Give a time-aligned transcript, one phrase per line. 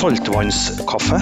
[0.00, 1.18] saltvannskaffe.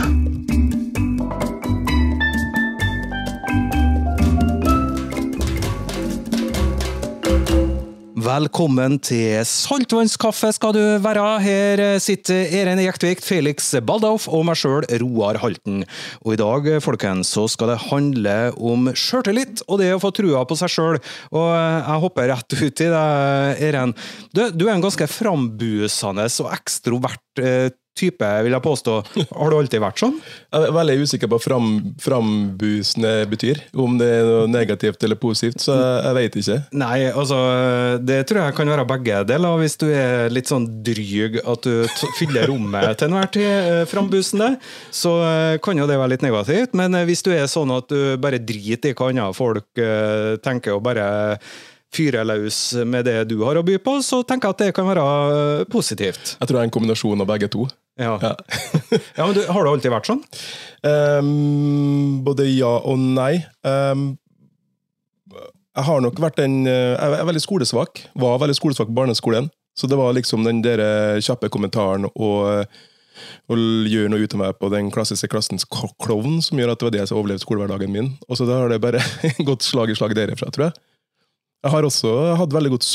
[8.22, 11.24] Velkommen til saltvannskaffe skal du være.
[11.42, 15.82] Her sitter Eren Jektvik, Felix Baldauf og meg sjøl, Roar Halten.
[16.22, 20.44] Og i dag folkens, så skal det handle om sjøltillit og det å få trua
[20.46, 21.00] på seg sjøl.
[21.34, 23.04] Og jeg hopper rett ut i det,
[23.72, 23.98] Eren.
[24.30, 28.96] Du, du er en ganske frambusende og ekstrovert eh, type, vil jeg påstå.
[29.34, 30.16] Har du alltid vært sånn?
[30.54, 31.68] Jeg er veldig usikker på hva fram,
[32.02, 33.60] frambusende betyr.
[33.74, 36.58] Om det er noe negativt eller positivt, så jeg, veit vet ikke.
[36.78, 37.38] Nei, altså
[38.04, 39.60] Det tror jeg kan være begge deler.
[39.62, 41.86] Hvis du er litt sånn dryg at du
[42.18, 44.52] fyller rommet til enhver tid eh, frambusende,
[44.94, 46.76] så eh, kan jo det være litt negativt.
[46.78, 49.82] Men eh, hvis du er sånn at du bare driter i hva andre folk
[50.44, 51.08] tenker, og bare
[51.94, 54.88] fyre løs med det du har å by på, så tenker jeg at det kan
[54.88, 56.36] være positivt.
[56.36, 57.68] Jeg tror det er en kombinasjon av begge to.
[57.98, 58.14] Ja.
[58.22, 58.32] ja.
[59.18, 60.24] ja men du, Har det alltid vært sånn?
[60.86, 63.40] Um, både ja og nei.
[63.66, 64.12] Um,
[65.78, 68.04] jeg har nok vært en Jeg er veldig skolesvak.
[68.18, 69.50] Var veldig skolesvak på barneskolen.
[69.78, 70.80] Så det var liksom den der
[71.22, 72.64] kjappe kommentaren og,
[73.46, 76.88] og gjøre noe ut av meg på den klassiske klassens klovn som gjør at det
[76.88, 78.10] var det som overlevde skolehverdagen min.
[78.26, 79.02] Og så da har det bare
[79.48, 80.80] gått slag i slag derifra, tror jeg.
[81.62, 82.86] Jeg har også hatt veldig godt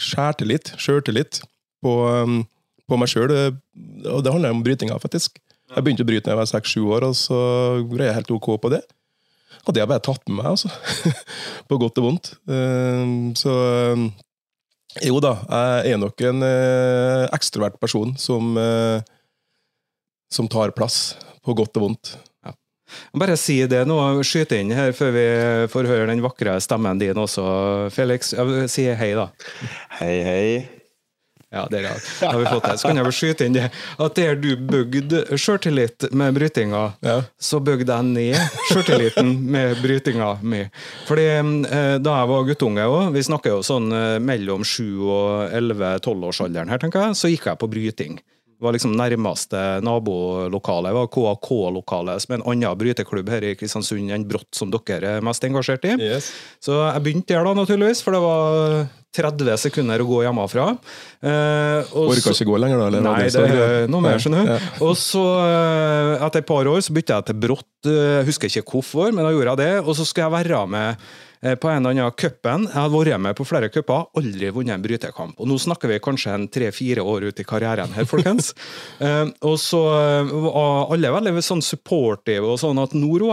[0.00, 1.42] sjøltillit,
[1.84, 2.38] på um,
[2.88, 3.32] på meg sjøl.
[4.10, 5.40] Og det handler om brytinga, faktisk.
[5.72, 7.40] Jeg begynte å bryte da jeg var seks-sju år, og så
[7.90, 8.84] greier jeg helt OK på det.
[9.66, 10.70] Og det har bare tatt med meg, altså.
[11.68, 12.30] på godt og vondt.
[12.46, 13.52] Ehm, så
[15.04, 15.34] jo da,
[15.82, 19.02] jeg er nok en eh, ekstrovert person som, eh,
[20.32, 22.16] som tar plass, på godt og vondt.
[23.18, 25.26] Bare si det nå, skyte inn her før vi
[25.72, 27.44] får høre den vakre stemmen din også,
[27.94, 28.30] Felix.
[28.70, 29.30] Si hei, da.
[29.98, 30.75] Hei, hei.
[31.56, 32.76] Ja, det har vi fått det.
[32.80, 37.18] Så kan jeg vel skyte inn det at der du bygde sjøltillit med brytinga, ja.
[37.40, 40.62] så bygde jeg ned sjøltilliten med brytinga mi.
[41.08, 45.56] Fordi eh, da jeg var guttunge òg, vi snakker jo sånn eh, mellom 7 og
[45.56, 48.18] 11-12-årsalderen her, tenker jeg, så gikk jeg på bryting.
[48.56, 54.14] Det var liksom nærmeste nabolokalet var KAK-lokalet, som er en annen bryteklubb her i Kristiansund
[54.16, 55.92] enn Brått, som dere er mest engasjert i.
[56.00, 56.30] Yes.
[56.64, 60.70] Så jeg begynte der, da, naturligvis, for det var 30 sekunder å gå hjemmefra.
[61.24, 62.88] Eh, Orka ikke gå lenger, da?
[62.90, 63.04] Eller?
[63.06, 64.66] Nei, det er noe mer, skjønner du.
[64.86, 67.70] Og så, eh, etter et par år, så bytta jeg til Brått.
[67.86, 69.72] Jeg eh, husker ikke hvorfor, men da gjorde jeg det.
[69.84, 71.06] Og så skulle jeg være med
[71.42, 72.68] eh, på en eller annen cupen.
[72.68, 75.36] Jeg hadde vært med på flere cuper, aldri vunnet en brytekamp.
[75.40, 78.52] Og nå snakker vi kanskje en tre-fire år ut i karrieren her, folkens.
[79.50, 79.84] og så
[80.32, 83.24] var alle veldig sånn supportive og sånn at Nord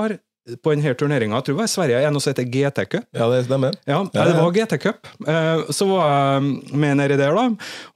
[0.43, 3.05] på denne turneringa, jeg tror det var i Sverige, en som heter GT-cup.
[3.15, 3.77] Ja, det stemmer.
[3.87, 5.07] Ja, ja, det var GT-cup.
[5.27, 7.45] Eh, så var jeg med nedi der, da.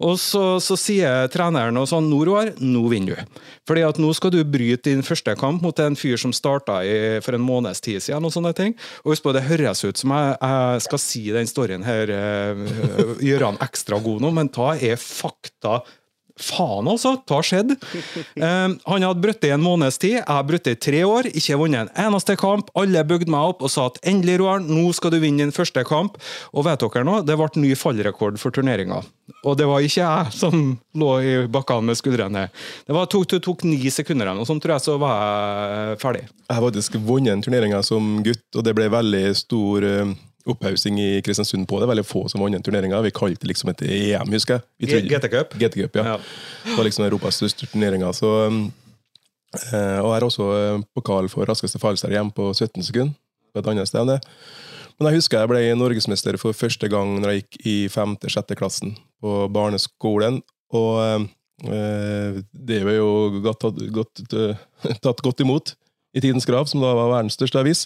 [0.08, 3.44] Og så, så sier treneren og sånn Noroar, nå vinner du.
[3.68, 6.80] Fordi at nå skal du bryte din første kamp mot en fyr som starta
[7.26, 8.24] for en måneds tid siden.
[8.24, 8.78] og sånne ting.
[9.04, 13.16] Og husk på, det høres ut som jeg, jeg skal si den storyen her, uh,
[13.24, 15.82] gjøre han ekstra god nå, men ta er fakta
[16.38, 17.16] Faen, altså!
[17.26, 17.74] Det har skjedd.
[18.38, 20.20] Um, han hadde brutt i en måneds tid.
[20.20, 22.70] Jeg har brutt i tre år, ikke vunnet en eneste kamp.
[22.78, 25.82] Alle bygde meg opp og sa at endelig, Roar, nå skal du vinne din første
[25.88, 26.20] kamp.
[26.54, 29.02] Og vet dere nå, det ble ny fallrekord for turneringa.
[29.44, 32.48] Og det var ikke jeg som lå i bakkene med skuldrene.
[32.88, 36.24] Det var, tok, tok, tok ni sekunder, og sånn tror jeg, så var jeg ferdig.
[36.48, 40.18] Jeg har faktisk vunnet turneringa som gutt, og det ble veldig stor uh
[40.50, 41.90] opphaussing i Kristiansund på det.
[41.92, 43.00] Veldig få som vant turneringa.
[43.06, 45.08] Vi kalte det liksom et EM, husker jeg.
[45.12, 45.56] GT-cup?
[45.60, 46.14] GT-cup, ja.
[46.14, 46.18] ja.
[46.66, 48.14] Det var liksom Europas største turneringa.
[48.16, 48.34] Så,
[49.56, 53.16] Uh, og jeg har også eh, pokal for raskeste fallskjerm hjemme på 17 sekunder.
[53.56, 54.02] På et annet sted.
[54.04, 54.20] enn det.
[54.98, 58.96] Men jeg husker jeg ble norgesmester for første gang når jeg gikk i femte-sjette klassen
[59.24, 60.42] på barneskolen.
[60.76, 61.28] Og
[61.64, 63.10] uh, det ble jo
[63.46, 64.26] godt, godt,
[65.06, 65.78] tatt godt imot
[66.14, 67.86] i Tidens Krav, som da var verdens største avis.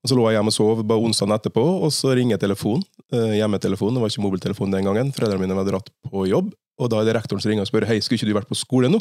[0.00, 2.84] Og Så lå jeg hjemme og sov bare onsdagen etterpå, og så ringer telefonen.
[3.12, 5.12] Eh, hjemmetelefonen, det var ikke mobiltelefon den gangen.
[5.12, 7.88] Foreldrene mine var dratt på jobb, og da er det rektoren som ringer og spør
[7.90, 9.00] hei, skulle ikke du vært på skole nå.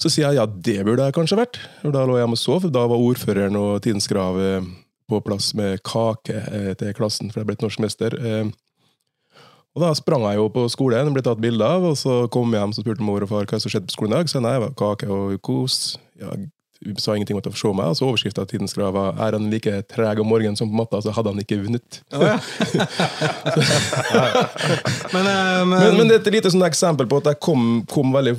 [0.00, 1.60] Så sier jeg ja, det burde jeg kanskje vært.
[1.84, 2.64] Og Da lå jeg hjemme og sov.
[2.72, 4.70] Da var ordføreren og Tidens Krav eh,
[5.10, 8.16] på plass med kake eh, til klassen, for jeg ble norsk mester.
[9.76, 12.62] Og Da sprang jeg jo på skolen, ble tatt bilde av, og så kom jeg
[12.62, 14.32] hjem og spurte mor og far hva som skjedde på skolen i dag.
[14.32, 15.98] Så nei, det var kake og kos.
[16.18, 16.32] Ja,
[16.96, 19.82] sa ingenting om å se meg, og så til Tidens Krav var 'Er han like
[19.88, 22.00] treg om morgenen som på matta, så hadde han ikke vunnet'.
[22.12, 22.38] Oh, ja.
[25.14, 27.84] men, uh, men, men, men, det er et lite sånn eksempel på at jeg kom,
[27.84, 28.36] kom veldig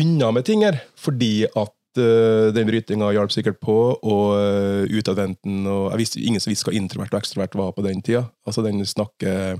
[0.00, 5.66] unna med ting her, fordi at uh, den brytinga hjalp sikkert på, og uh, utadvendten
[5.66, 8.24] og Jeg visste ingen som visste hva introvert og ekstrovert var på den tida.
[8.46, 9.58] Altså den snakke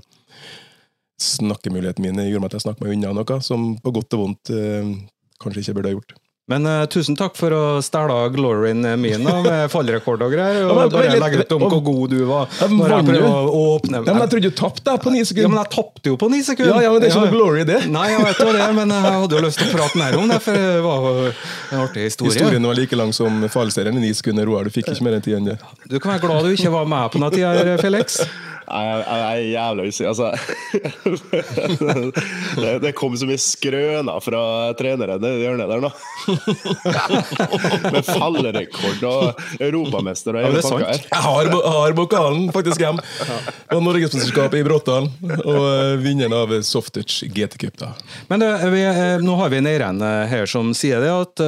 [1.22, 4.56] snakkemuligheten min gjorde meg at jeg snakket meg unna noe som på godt og vondt
[4.56, 4.88] uh,
[5.42, 6.16] kanskje ikke burde ha gjort.
[6.50, 10.64] Men uh, tusen takk for å stjele gloryen min med fallrekord og greier.
[10.66, 12.48] Og Ja, men- bare legge ut om hvor god du var.
[12.66, 15.60] Når jeg prøvde å åpne Ja, men jeg trodde du tapte på ni Ja, men
[15.60, 16.74] jeg tapte jo på ni sekunder!
[16.74, 17.78] Ja, ja, men det er ikke noe glory det.
[17.94, 20.40] Nei, jeg vet det, men jeg hadde jo lyst til å prate mer om det,
[20.42, 22.34] for det var en artig historie.
[22.34, 24.48] Historien var like lang som fallserien i ni sekunder.
[24.50, 25.60] Roar, du fikk ikke mer enn ti enn det.
[25.86, 28.18] Du kan være glad du ikke var med på den tida, Felix.
[28.62, 30.08] Jeg, jeg, jeg er jævla usikker.
[30.12, 30.28] Altså,
[32.62, 34.42] det, det kom så mye skrøner fra
[34.78, 35.90] treneren i det hjørnet der nå.
[37.92, 40.86] Med fallerekord og europamester og Ja, det er pakka sant.
[40.86, 41.02] her.
[41.12, 43.00] Jeg har, har pokalen faktisk hjem.
[43.72, 45.10] Og Norgesmesterskapet i Bråttdalen.
[45.42, 47.76] Og eh, vinneren av Softouch GT Cup.
[47.82, 47.92] da.
[48.30, 51.44] Men det, vi, eh, nå har vi en Eiren eh, her som sier det, at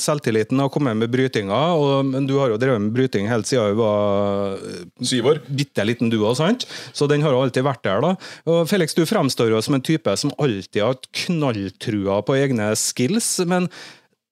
[0.00, 1.60] selvtilliten har kommet med brytinga.
[1.78, 4.58] Og, men du har jo drevet med bryting helt siden du var
[5.04, 5.38] Syv år.
[5.48, 6.68] bitte liten du òg, sant?
[6.92, 8.14] Så den har alltid vært der, da.
[8.50, 12.72] Og Felix, du fremstår jo som en type som alltid har hatt knalltrua på egne
[12.78, 13.70] skills, men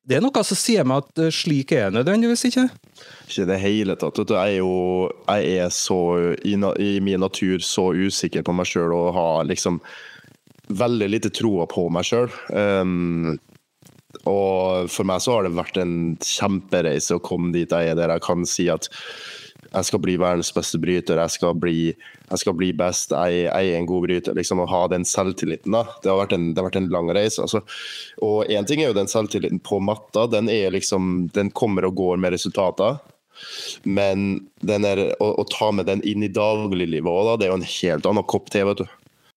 [0.08, 2.64] det er noe som sier meg at eh, slik er det nødvendigvis ikke?
[3.28, 4.18] Ikke i det hele tatt.
[4.18, 4.72] Jeg er jo
[5.28, 5.98] jeg er så
[6.42, 9.78] i, i min natur så usikker på meg sjøl og har liksom
[10.72, 12.30] veldig lite troa på meg sjøl.
[12.50, 13.38] Um,
[14.28, 18.12] og for meg så har det vært en kjempereise å komme dit jeg er, der
[18.12, 18.90] jeg kan si at
[19.72, 21.92] jeg skal bli verdens beste bryter, jeg skal bli,
[22.28, 24.36] jeg skal bli best, jeg, jeg er en god bryter.
[24.36, 25.72] liksom Å ha den selvtilliten.
[25.72, 25.86] da.
[26.04, 27.40] Det har vært en, har vært en lang reise.
[27.42, 27.62] altså.
[28.24, 32.20] Og én ting er jo den selvtilliten på matta, den, liksom, den kommer og går
[32.20, 33.00] med resultater.
[33.82, 37.70] Men er, å, å ta med den inn i dagliglivet òg, det er jo en
[37.78, 38.64] helt annen kopp te.
[38.68, 38.86] vet du.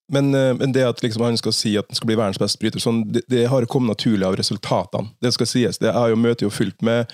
[0.07, 2.61] Men, eh, men det at liksom han skal si at han skal bli verdens beste
[2.61, 5.09] bryter, sånn, det, det har kommet naturlig av resultatene.
[5.21, 5.81] Det skal sies.
[5.81, 7.09] Det er jo møter jo fullt med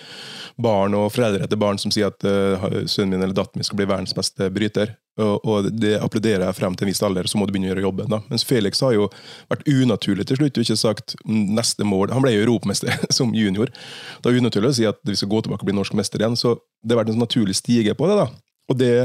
[0.61, 3.79] barn og foreldre etter barn som sier at uh, sønnen min eller datteren min skal
[3.79, 4.91] bli verdens beste bryter.
[5.21, 7.73] Og, og det applauderer jeg frem til en viss alder, så må du begynne å
[7.73, 8.11] gjøre jobben.
[8.11, 8.21] da.
[8.31, 9.07] Mens Felix har jo
[9.51, 12.11] vært unaturlig til slutt og ikke sagt neste mål.
[12.15, 13.71] Han ble jo europamester som junior.
[14.19, 16.39] Det er unaturlig å si at vi skal gå tilbake og bli norsk mester igjen,
[16.39, 18.23] så det har vært en sånn naturlig stige på det.
[18.23, 18.31] da.
[18.71, 18.95] Og det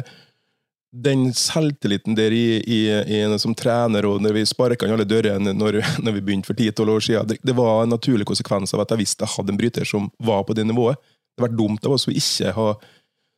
[1.03, 2.81] den selvtilliten der i, i,
[3.19, 6.59] i som trener, og når vi sparka inn alle dørene når, når vi begynte for
[6.59, 9.55] 10-12 år siden, det, det var en naturlig konsekvens av at jeg visste jeg hadde
[9.55, 11.01] en bryter som var på det nivået.
[11.01, 12.69] Det hadde vært dumt av oss å ikke ha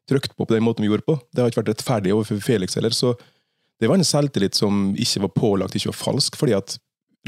[0.08, 1.18] trykt på på den måten vi gjorde på.
[1.32, 2.94] Det har ikke vært rettferdig overfor Felix heller.
[2.96, 3.14] Så
[3.78, 6.78] det var en selvtillit som ikke var pålagt, ikke var falsk, fordi at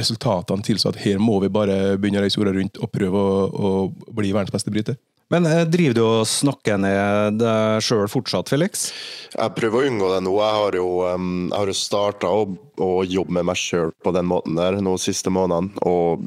[0.01, 3.41] resultatene tilsa at her må vi bare begynne å reise jorda rundt og prøve å,
[3.51, 4.97] å bli verdens beste bryter.
[5.31, 8.89] Men eh, driver du og snakker ned deg sjøl fortsatt, Felix?
[9.31, 10.35] Jeg prøver å unngå det nå.
[10.43, 12.47] Jeg har jo, jeg jo starta å,
[12.83, 16.27] å jobbe med meg sjøl på den måten der nå siste månedene, og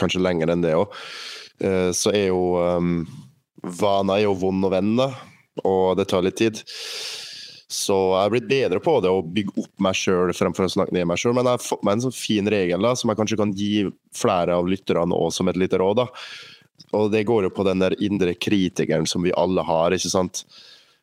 [0.00, 0.96] kanskje lenger enn det òg.
[1.94, 3.04] Så er jo um,
[3.62, 5.12] Vaner er jo vond og venn, da,
[5.64, 6.58] og det tar litt tid.
[7.74, 10.94] Så jeg har blitt bedre på det å bygge opp meg sjøl fremfor å snakke
[10.94, 11.34] ned meg sjøl.
[11.36, 13.86] Men jeg har fått meg en sånn fin regel da, som jeg kanskje kan gi
[14.14, 16.02] flere av lytterne også som et lite råd.
[16.04, 16.06] da.
[16.94, 20.44] Og det går jo på den der indre kritikeren som vi alle har, ikke sant.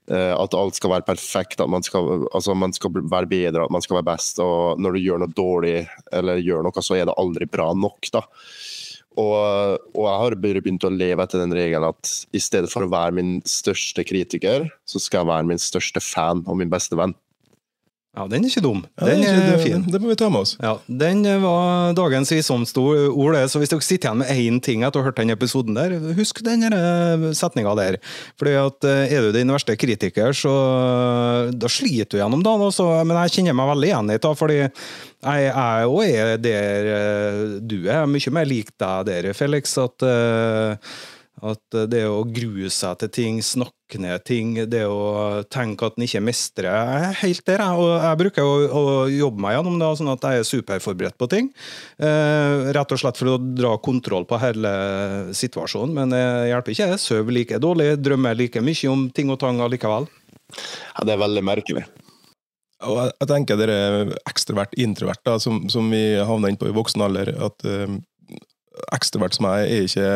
[0.09, 3.73] Eh, At alt skal være perfekt, at man skal, altså man skal være bedre, at
[3.73, 4.39] man skal være best.
[4.43, 5.75] Og når du gjør noe dårlig,
[6.11, 8.25] eller gjør noe, så er det aldri bra nok, da.
[9.19, 12.91] Og, og jeg har begynt å leve etter den regelen at i stedet for å
[12.91, 17.13] være min største kritiker, så skal jeg være min største fan og min beste venn.
[18.11, 18.81] Ja, den er ikke dum.
[18.99, 19.83] Ja, Den ikke, er fin.
[19.87, 20.57] det må vi ta med oss.
[20.59, 23.13] Ja, Den var dagens visdomsord.
[23.37, 25.77] det, Så hvis dere sitter igjen med én ting etter å ha hørt den episoden,
[25.79, 26.65] der, husk den
[27.31, 27.97] setninga der.
[28.35, 30.51] Fordi at eh, Er du din verste kritiker, så
[31.55, 32.67] da sliter du gjennom dagen.
[32.67, 32.89] Også.
[33.07, 34.35] Men jeg kjenner meg veldig igjen i det.
[34.43, 38.03] fordi jeg òg er der eh, du er.
[38.11, 39.77] Mye mer lik deg der, Felix.
[39.79, 40.75] At, eh,
[41.41, 46.05] at det å grue seg til ting, snakke ned ting, det å tenke at en
[46.05, 47.79] ikke mestrer Jeg er helt der, jeg.
[47.81, 51.29] Og jeg bruker å, å jobbe meg gjennom det, sånn at jeg er superforberedt på
[51.31, 51.49] ting.
[51.97, 54.73] Eh, rett og slett for å dra kontroll på hele
[55.37, 55.95] situasjonen.
[55.97, 56.21] Men det
[56.51, 56.91] hjelper ikke.
[56.93, 60.05] Jeg sover like dårlig, drømmer like mye om ting og tang allikevel.
[60.51, 61.87] Ja, det er veldig merkelig.
[62.85, 63.79] Og jeg, tenker dere
[64.29, 67.99] ekstrovert, introvert, da, som, som vi havna inn på i voksen alder, at um,
[68.95, 70.13] ekstrovert som jeg er ikke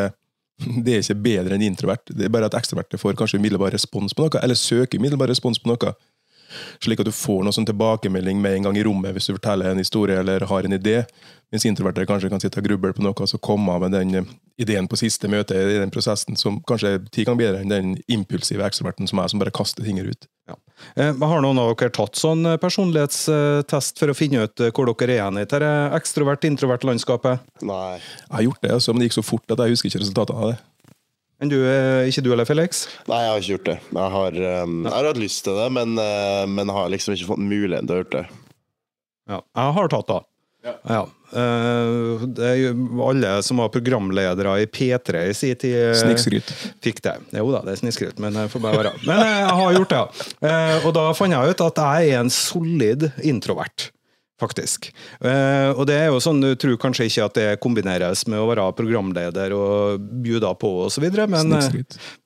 [0.85, 2.11] det er ikke bedre enn introvert.
[2.11, 5.59] Det er bare at ekstroverte får kanskje umiddelbar respons på noe, eller søker umiddelbar respons
[5.61, 5.95] på noe.
[6.83, 9.71] Slik at du får noe sånn tilbakemelding med en gang i rommet hvis du forteller
[9.71, 11.01] en historie eller har en idé.
[11.53, 14.31] Mens introvertere kanskje kan sitte og gruble på noe og så komme med den eh,
[14.61, 17.91] ideen på siste møte i den prosessen som kanskje er ti ganger bedre enn den
[18.11, 20.27] impulsive ekstroverten som er, som bare kaster ting ut.
[20.49, 20.57] Ja.
[20.97, 25.13] Eh, Har noen av dere tatt sånn eh, personlighetstest for å finne ut hvor dere
[25.13, 27.45] er igjen i dette ekstrovert-introvert-landskapet?
[27.65, 27.99] Nei.
[27.99, 30.41] Jeg har gjort det, altså, men det gikk så fort at jeg husker ikke resultatene
[30.41, 30.63] av det.
[31.41, 32.85] Men du, eh, ikke du heller, Felix?
[33.09, 33.77] Nei, jeg har ikke gjort det.
[33.97, 37.27] Jeg har, um, jeg har hatt lyst til det, men, uh, men har liksom ikke
[37.33, 38.25] fått muligheten til å gjøre det.
[39.27, 40.21] Ja, jeg har tatt det.
[40.65, 41.03] Ja.
[41.35, 46.49] Eh, det er jo alle som var programledere i P3 i sin tid, Snikskryt.
[46.81, 47.15] fikk det.
[47.37, 48.93] Jo da, det er snikskryt, men det får bare være.
[49.05, 50.29] Men jeg har gjort det, ja.
[50.49, 53.89] Eh, Og da fant jeg ut at jeg er en solid introvert.
[54.35, 54.89] Faktisk.
[55.23, 58.49] Eh, og det er jo sånn, Du tror kanskje ikke at det kombineres med å
[58.49, 61.77] være programleder og bjuda på osv., men eh,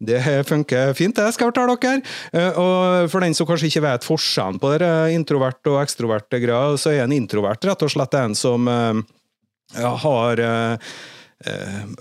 [0.02, 2.02] det funker fint, det skal jeg fortelle dere.
[2.34, 6.74] Eh, Og for den som kanskje ikke vet forskjellen på det introvert og ekstrovert greia,
[6.82, 8.66] så er en introvert rett og slett en som
[9.80, 10.42] har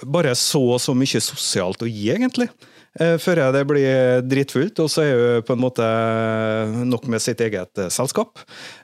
[0.08, 2.48] bare så og så mye sosialt å gi, egentlig.
[2.98, 5.86] Eh, Før det blir dritfullt, og så er jo på en måte
[6.88, 8.40] nok med sitt eget eh, selskap.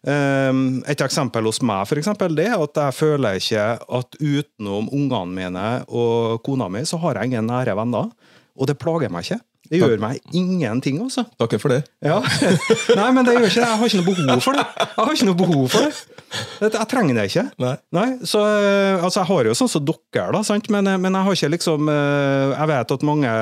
[0.06, 0.52] Eh,
[0.92, 3.64] Et eksempel hos meg for eksempel, det er at jeg føler ikke
[3.98, 8.12] at utenom ungene mine og kona mi, så har jeg ingen nære venner.
[8.54, 9.40] Og det plager meg ikke.
[9.70, 11.24] Det gjør meg ingenting, altså.
[11.40, 11.80] Takker for det.
[12.04, 12.18] Ja.
[13.00, 13.68] Nei, men det gjør ikke det.
[13.70, 14.64] Jeg har ikke noe behov for det.
[14.84, 16.13] Jeg har ikke noe behov for det.
[16.62, 17.44] Jeg trenger det ikke.
[17.62, 17.74] Nei.
[17.94, 20.70] Nei, så eh, altså, Jeg har jo sånn som dere, da, sant?
[20.72, 23.34] Men, eh, men jeg har ikke liksom eh, Jeg vet at mange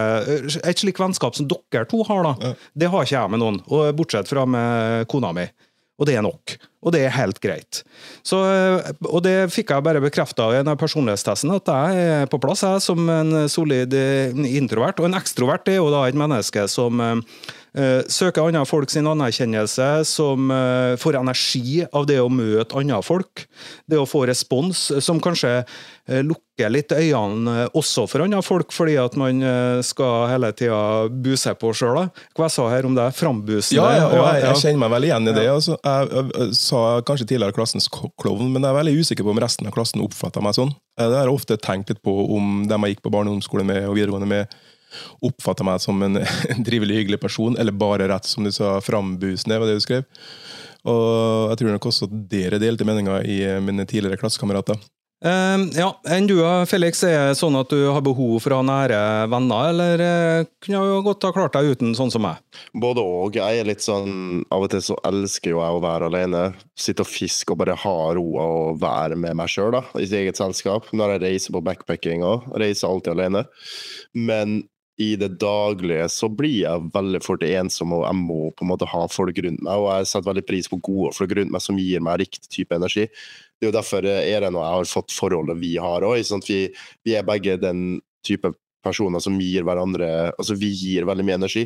[0.62, 3.62] Et slikt vennskap som dere to har, da, det har ikke jeg med noen.
[3.72, 5.46] Og Bortsett fra med kona mi.
[6.00, 6.56] Og det er nok.
[6.82, 7.82] Og det er helt greit.
[8.26, 12.40] Så, eh, og det fikk jeg bare bekrefta i denne personlighetstesten, at jeg er på
[12.42, 14.98] plass jeg, som en solid eh, introvert.
[14.98, 19.88] Og en ekstrovert er jo da et menneske som eh, søker andre folk sin anerkjennelse,
[20.04, 23.46] som uh, får energi av det å møte andre folk.
[23.88, 28.98] Det å få respons, som kanskje uh, lukker litt øynene også for andre folk, fordi
[29.00, 29.40] at man
[29.82, 32.04] skal hele tida buse på sjøl.
[32.36, 33.08] Hva jeg sa her om det?
[33.16, 33.80] Frambusende?
[33.80, 35.46] Ja, ja, ja, jeg, jeg kjenner meg veldig igjen i det.
[35.50, 39.40] Altså, jeg, jeg sa kanskje tidligere klassens klovn, men jeg er veldig usikker på om
[39.42, 40.72] resten av klassen oppfatta meg sånn.
[40.98, 43.88] Eh, Det har jeg ofte tenkt litt på om dem jeg gikk på barneungdomsskole med
[43.88, 44.56] og videregående med,
[45.24, 46.20] oppfatta meg som en,
[46.52, 50.08] en trivelig, hyggelig person, eller bare rett, som du sa, frambusende, var det du skrev.
[50.82, 54.80] Og jeg tror nok også dere delte meninger i eh, mine tidligere klassekamerater.
[55.22, 58.66] Eh, ja, enn du Felix, er det sånn at du har behov for å ha
[58.66, 58.98] nære
[59.30, 62.40] venner, eller uh, kunne jo godt ha klart deg uten sånn som meg?
[62.74, 63.38] Både og.
[63.38, 66.42] Jeg er litt sånn Av og til så elsker jo jeg å være alene.
[66.74, 70.40] Sitte og fiske og bare ha roa og være med meg sjøl, i sitt eget
[70.40, 70.90] selskap.
[70.90, 72.50] Når jeg reiser på backpacking òg.
[72.58, 73.46] Reiser alltid alene.
[74.18, 74.62] Men
[75.00, 78.90] i det daglige så blir jeg veldig fort ensom, og jeg må på en måte
[78.90, 79.78] ha folk rundt meg.
[79.78, 82.76] Og jeg setter veldig pris på gode folk rundt meg som gir meg riktig type
[82.76, 83.08] energi.
[83.62, 86.18] Det er jo derfor Eren og jeg har fått forholdet vi har òg.
[86.48, 86.64] Vi,
[87.06, 88.50] vi er begge den type
[88.82, 91.62] personer som gir hverandre Altså, vi gir veldig mye energi.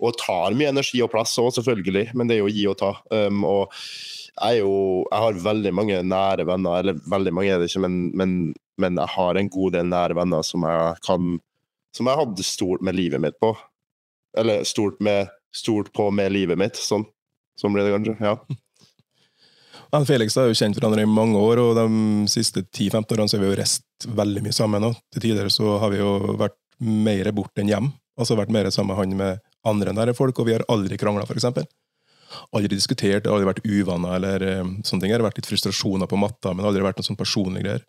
[0.00, 2.78] Og tar mye energi og plass òg, selvfølgelig, men det er jo å gi og
[2.80, 2.94] ta.
[3.12, 4.72] Um, og jeg, er jo,
[5.04, 8.34] jeg har veldig mange nære venner, eller veldig mange er det ikke, men, men,
[8.80, 11.36] men jeg har en god del nære venner som jeg kan
[11.94, 13.52] Som jeg hadde stort med livet mitt på.
[14.40, 16.80] Eller stort, med, stort på med livet mitt.
[16.80, 17.04] Sånn.
[17.60, 18.16] Sånn blir det kanskje.
[18.18, 18.38] Ja.
[19.94, 21.84] Og Felix har jo kjent hverandre i mange år, og de
[22.30, 24.88] siste 10-15 årene så har vi jo reist veldig mye sammen.
[24.88, 27.92] Og til tider så har vi jo vært mer borte enn hjem.
[28.18, 31.26] Altså vært mer sammen med han med andre nære folk, og vi har aldri krangla,
[31.28, 31.46] f.eks.
[32.50, 35.12] Aldri diskutert, aldri vært uvaner eller eh, sånne ting.
[35.12, 37.84] Det har vært litt frustrasjoner på matta, men aldri vært noen sånn personlige greier.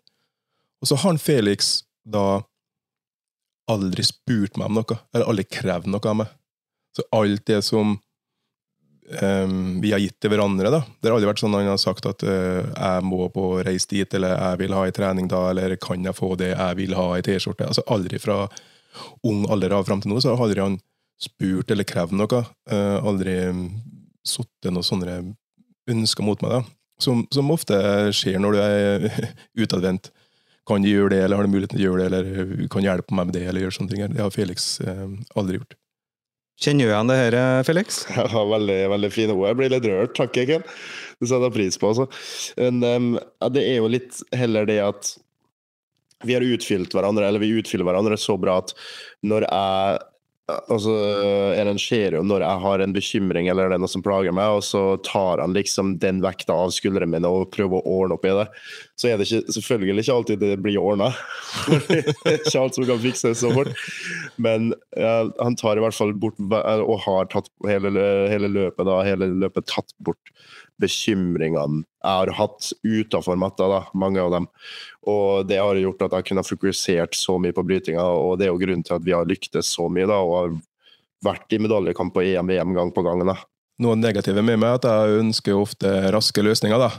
[0.82, 2.44] Og så har han Felix da
[3.70, 6.34] aldri spurt meg om noe, eller aldri krevd noe av meg.
[6.94, 7.96] Så alt det som
[9.20, 10.70] ehm, vi har gitt til hverandre.
[10.72, 10.82] da.
[11.00, 13.90] Det har aldri vært sånn at han har sagt at uh, jeg må på reise
[13.90, 16.96] dit, eller jeg vil ha ei trening da, eller kan jeg få det, jeg vil
[16.98, 17.68] ha ei T-skjorte.
[17.70, 18.44] Altså Aldri fra
[19.28, 20.78] ung alder av fram til nå så har aldri han
[21.20, 22.42] spurt eller krevd noe.
[22.70, 23.38] Uh, aldri
[24.26, 25.20] satt noen sånne
[25.90, 26.62] ønsker mot meg, da.
[27.00, 27.76] Som, som ofte
[28.16, 29.10] skjer når du er
[29.62, 30.10] utadvendt.
[30.66, 33.14] Kan du gjøre det, eller har du muligheten til å gjøre det, eller kan hjelpe
[33.14, 34.14] meg med det, eller gjøre sånne ting.
[34.16, 35.04] Det har Felix eh,
[35.38, 35.76] aldri gjort.
[36.56, 37.36] Kjenner du igjen det her,
[37.68, 38.00] Felix?
[38.16, 39.50] Ja, veldig, veldig fine ord.
[39.50, 40.14] Jeg blir litt rørt.
[40.16, 40.64] Takk, Eken.
[41.20, 41.92] Det setter jeg pris på.
[41.92, 42.06] Altså.
[42.56, 43.08] Men um,
[43.52, 45.12] det er jo litt heller det at
[46.24, 48.72] vi har utfylt hverandre, eller vi utfyller hverandre så bra at
[49.26, 49.98] når jeg
[50.46, 50.92] Altså,
[51.58, 54.54] Eren skjer jo når jeg har en bekymring eller det er noe som plager meg,
[54.54, 58.28] og så tar han liksom den vekta av skuldrene mine og prøver å ordne opp
[58.28, 58.44] i det.
[58.94, 61.10] Så er det ikke, selvfølgelig ikke alltid det blir ordna.
[62.36, 63.72] ikke alt som kan fikses så fort.
[64.38, 67.90] Men ja, han tar i hvert fall bort og har tatt hele,
[68.30, 70.30] hele løpet da, hele løpet tatt bort
[70.78, 74.46] bekymringene jeg har hatt utenfor matta, da, mange av dem.
[75.06, 78.54] Og det har gjort at jeg kunne fokusert så mye på brytinga, og det er
[78.54, 80.56] jo grunnen til at vi har lyktes så mye da, og har
[81.26, 83.22] vært i medaljekamp på EM, VM gang på gang.
[83.82, 86.80] Noe negative med meg er at jeg ønsker ofte raske løsninger.
[86.80, 86.90] da.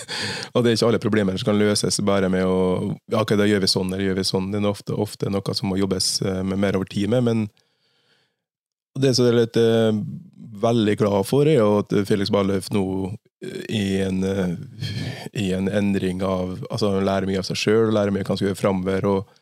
[0.54, 2.58] og det er ikke alle problemer som kan løses bare med å
[3.10, 4.52] ja, da gjør vi sånn eller gjør vi sånn.
[4.52, 7.26] Det er ofte, ofte noe som må jobbes eh, med mer over tid med.
[7.26, 7.48] Men
[9.00, 9.90] det som jeg er litt eh,
[10.62, 12.84] veldig glad for, er jo at Felix Barløf nå
[13.68, 14.54] i en, eh,
[15.32, 18.40] i en endring av altså Han lærer mye av seg sjøl, lærer mye hva han
[18.40, 19.06] skal framover.
[19.08, 19.36] og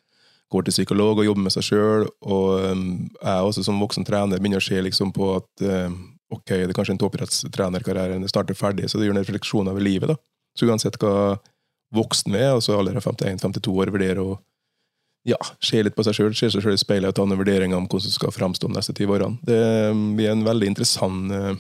[0.49, 2.07] Går til psykolog og jobber med seg sjøl.
[2.25, 2.85] Og um,
[3.21, 5.99] jeg også som voksen trener begynner å se liksom på at um,
[6.33, 10.15] ok, det er kanskje en toppidrettstrenerkarriere starter ferdig, så det gjør en refleksjon over livet.
[10.15, 10.17] da.
[10.57, 11.37] Så uansett hva
[11.93, 14.39] voksen vi er, altså alder av 51-52 år, vurderer å
[15.29, 17.79] ja, se litt på seg sjøl, se seg sjøl i speilet og ta noen vurderinger
[17.79, 19.41] om hvordan du skal framstå de neste ti årene.
[19.45, 19.61] Det
[20.17, 21.55] blir en veldig interessant uh,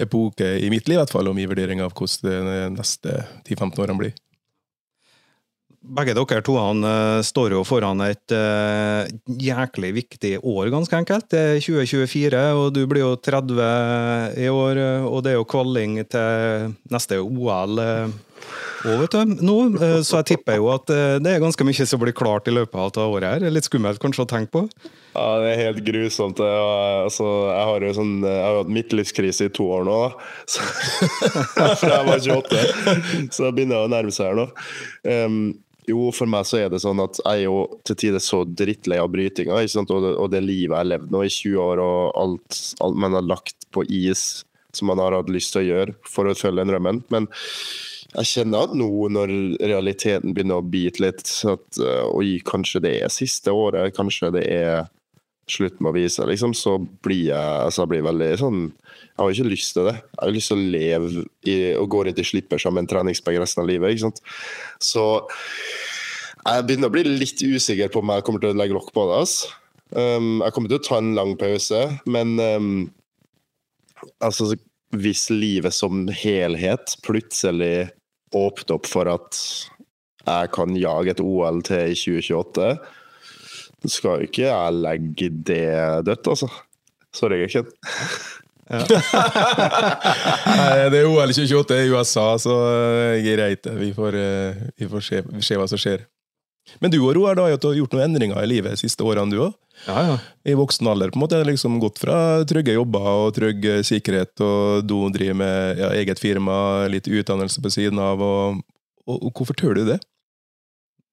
[0.00, 3.82] epoke i mitt liv, i hvert fall, og min vurdering av hvordan de neste 10-15
[3.84, 4.20] årene blir.
[5.84, 11.28] Begge dere to han, uh, står jo foran et uh, jæklig viktig år, ganske enkelt.
[11.34, 14.80] Det er 2024, og du blir jo 30 i år.
[15.10, 17.82] Og det er jo kvaling til neste OL
[18.84, 19.34] òg, vet du.
[19.46, 22.54] Nå, uh, så jeg tipper jo at det er ganske mye som blir klart i
[22.54, 23.30] løpet av året.
[23.44, 23.54] her.
[23.54, 24.66] Litt skummelt kanskje å tenke på?
[25.14, 26.40] Ja, det er helt grusomt.
[26.42, 29.98] Altså, jeg har jo sånn, jeg har hatt midtlivskrise i to år nå.
[30.50, 30.64] Så,
[31.80, 32.64] fra jeg var 28.
[33.30, 34.48] Så det begynner å nærme seg her nå.
[35.06, 35.38] Um,
[35.86, 38.98] jo, for meg så er det sånn at jeg er jo til tider så drittlei
[39.02, 39.60] av brytinga.
[39.84, 43.16] Og, og det livet jeg har levd nå i 20 år, og alt, alt, man
[43.18, 46.64] har lagt på is som man har hatt lyst til å gjøre for å følge
[46.64, 47.04] den drømmen.
[47.14, 47.28] Men
[48.14, 51.80] jeg kjenner at nå når realiteten begynner å bite litt, at
[52.14, 54.84] oi, kanskje det er siste året, kanskje det er
[55.50, 59.50] slutt med å vise, liksom, så blir jeg, altså, blir veldig sånn Jeg har ikke
[59.52, 59.96] lyst til det.
[60.00, 63.38] Jeg har lyst til å leve i, og gå rundt i slippers som en treningsbag
[63.38, 63.92] resten av livet.
[63.92, 64.22] ikke sant?
[64.82, 65.04] Så
[66.44, 69.06] jeg begynner å bli litt usikker på om jeg kommer til å legge lokk på
[69.10, 69.20] det.
[69.22, 69.52] Altså.
[69.94, 72.70] Um, jeg kommer til å ta en lang pause, men um,
[74.24, 74.54] altså
[74.94, 77.90] Hvis livet som helhet plutselig
[78.34, 79.40] åpner opp for at
[80.24, 82.68] jeg kan jage et OL til i 2028
[83.90, 86.48] skal jo ikke jeg legge det dødt, altså.
[87.14, 87.68] Sorry, Ken.
[88.70, 88.80] Ja.
[90.58, 93.68] Nei, det er OL 2028 i USA, så eh, greit.
[93.76, 96.06] Vi får, eh, vi får se, se, hva som skjer.
[96.80, 99.54] Men du og Roar, har gjort noen endringer i livet de siste årene, du òg?
[99.88, 100.16] Ja, ja.
[100.48, 102.16] I voksen alder på en måte liksom gått fra
[102.48, 107.72] trygge jobber og trygg sikkerhet, og du driver med ja, eget firma, litt utdannelse på
[107.74, 108.22] siden av.
[108.22, 108.62] og,
[109.04, 110.00] og, og Hvorfor tør du det?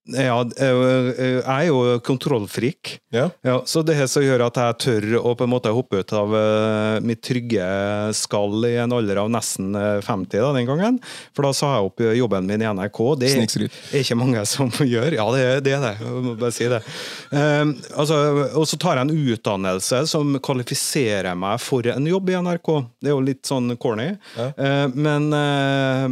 [0.10, 2.96] Ja, jeg er jo kontrollfrik.
[3.14, 3.28] Ja.
[3.46, 6.34] Ja, så det som gjør at jeg tør å på en måte hoppe ut av
[6.34, 7.68] uh, mitt trygge
[8.18, 10.98] skall i en alder av nesten 50 da, den gangen.
[11.36, 13.02] For da sa jeg opp jobben min i NRK.
[13.22, 15.18] Det er, er ikke mange som gjør.
[15.20, 15.94] Ja, det, det er det.
[16.02, 16.82] Jeg må bare si det.
[17.30, 18.20] Um, altså,
[18.58, 22.74] og så tar jeg en utdannelse som kvalifiserer meg for en jobb i NRK.
[22.98, 24.12] Det er jo litt sånn corny.
[24.38, 24.52] Ja.
[24.58, 26.10] Uh, men Eh,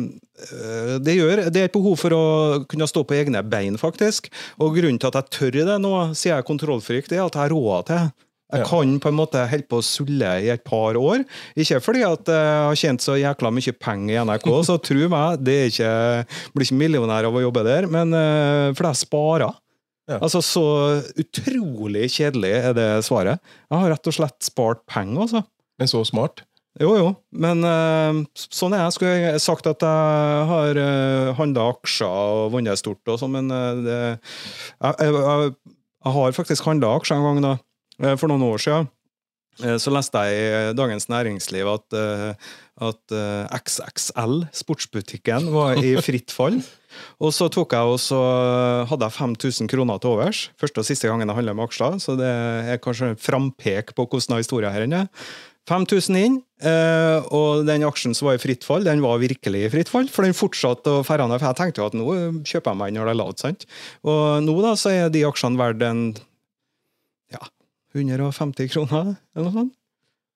[1.04, 2.24] det, gjør, det er et behov for å
[2.70, 4.32] kunne stå på egne bein, faktisk.
[4.62, 7.56] Og grunnen til at jeg tør det nå, sier jeg kontrollfrykt, er at jeg har
[7.56, 8.10] råd til
[8.50, 11.22] jeg kan på en måte holde på å sulle i et par år.
[11.60, 15.44] Ikke fordi at jeg har tjent så jækla mye penger i NRK, så tro meg,
[15.46, 15.92] det er ikke,
[16.56, 19.60] blir ikke millionær av å jobbe der, men uh, fordi jeg sparer.
[20.10, 20.18] Ja.
[20.18, 20.66] Altså, Så
[21.22, 23.38] utrolig kjedelig er det svaret.
[23.70, 25.44] Jeg har rett og slett spart penger, altså.
[25.80, 26.42] Men så smart?
[26.78, 28.96] Jo, jo, men uh, sånn er jeg.
[28.96, 33.34] Skulle jeg sagt at jeg har uh, eh, handla aksjer og vunnet stort og sånn,
[33.40, 33.98] men uh, det,
[34.78, 37.58] jeg, jeg, jeg, har faktisk handla aksjer en gang, da.
[38.16, 38.86] For noen år siden.
[39.84, 41.96] Så leste jeg i Dagens Næringsliv at,
[42.80, 43.16] at
[43.58, 46.62] XXL, sportsbutikken, var i fritt fall.
[47.20, 48.22] Og så tok jeg og så
[48.88, 50.46] hadde jeg 5000 kroner til overs.
[50.64, 54.08] Første og siste gangen jeg handler med aksjer, så det er kanskje en frampek på
[54.08, 55.12] hvordan historien her er.
[55.68, 59.72] 5000 inn, eh, og den aksjen som var i fritt fall, den var virkelig i
[59.74, 60.08] fritt fall.
[60.10, 61.44] For den fortsatte å ferde ned.
[61.44, 62.08] Jeg tenkte jo at nå
[62.48, 63.44] kjøper jeg meg når det er lavt.
[63.44, 63.68] sant?
[64.08, 66.04] Og nå da så er de aksjene verdt en
[67.36, 67.44] ja,
[67.94, 69.76] 150 kroner, eller noe sånt.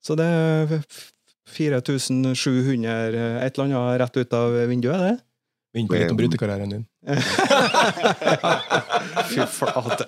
[0.04, 0.82] Så det er
[1.54, 5.16] 4700 et eller annet rett ut av vinduet, det.
[5.74, 6.84] Vent litt om brytekarrieren din.
[9.32, 10.06] Fy flate.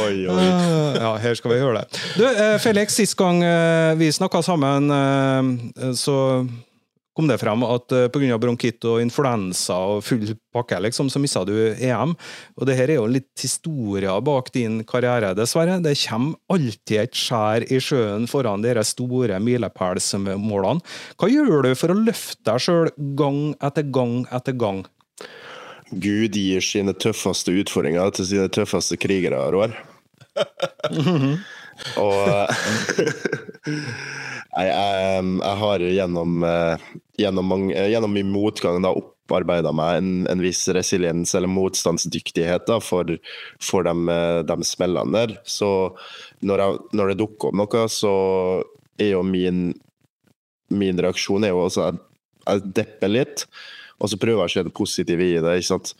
[0.00, 0.44] Oi, oi.
[0.96, 2.04] Ja, her skal vi gjøre det.
[2.16, 6.16] Du, eh, Felix, sist gang eh, vi snakka sammen, eh, så
[7.14, 8.38] kom det frem at pga.
[8.40, 12.16] bronkitt og influensa og full pakke, liksom, så mista du EM.
[12.56, 15.76] Og det her er jo litt historier bak din karriere, dessverre.
[15.84, 20.80] Det kommer alltid et skjær i sjøen foran de store milepælsmålene.
[21.20, 22.90] Hva gjør du for å løfte deg sjøl
[23.20, 24.82] gang etter gang etter gang?
[25.90, 29.74] Gud gir sine tøffeste utfordringer til sine tøffeste krigere, Roar.
[32.00, 32.14] Og
[34.54, 36.86] jeg, jeg, jeg, har gjennom, eh,
[37.20, 42.66] gjennom, mange, eh, gjennom min motgang da opparbeida meg en, en, viss resiliens eller motstandsdyktighet
[42.70, 43.16] da, for,
[43.62, 45.36] for de, eh, de, smellene der.
[45.44, 45.70] Så
[46.40, 48.14] når, jeg, når det dukker opp noe, så
[49.00, 49.66] er jo min,
[50.72, 52.02] min reaksjon er jo også at
[52.44, 53.46] jeg depper litt.
[54.02, 55.58] Og så prøver jeg å se det positive i det.
[55.58, 55.92] ikke sant?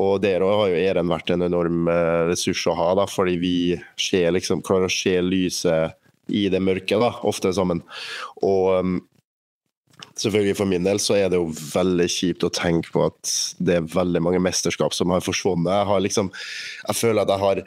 [0.00, 3.56] Og der har jo Eren vært en enorm eh, ressurs å ha, da, fordi vi
[4.00, 5.98] ser, liksom, klarer å se lyset
[6.32, 7.82] i det mørke, da, ofte sammen.
[8.40, 8.94] Og um,
[10.16, 13.78] selvfølgelig for min del så er det jo veldig kjipt å tenke på at det
[13.78, 15.72] er veldig mange mesterskap som har forsvunnet.
[15.72, 17.62] Jeg har liksom Jeg føler at jeg har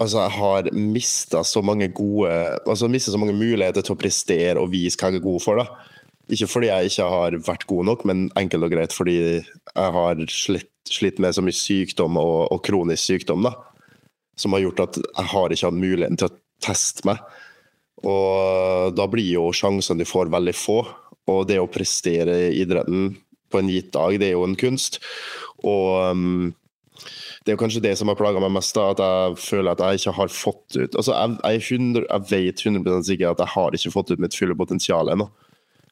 [0.00, 2.30] Altså, jeg har mista så mange gode
[2.66, 5.60] Altså mistet så mange muligheter til å prestere og vise hva jeg er god for,
[5.60, 5.91] da.
[6.30, 10.22] Ikke fordi jeg ikke har vært god nok, men enkelt og greit fordi jeg har
[10.30, 13.56] slitt, slitt med så mye sykdom og, og, kronisk sykdom, da.
[14.38, 17.20] Som har gjort at jeg har ikke hatt muligheten til å teste meg.
[18.06, 20.80] Og da blir jo sjansene du får, veldig få.
[21.30, 23.12] Og det å prestere i idretten
[23.52, 24.98] på en gitt dag, det er jo en kunst.
[25.62, 26.50] Og um,
[27.44, 30.00] det er kanskje det som har plaga meg mest, da, at jeg føler at jeg
[30.00, 33.78] ikke har fått ut Altså, jeg, jeg, 100, jeg vet 100 sikkert at jeg har
[33.78, 35.28] ikke fått ut mitt fulle potensial ennå.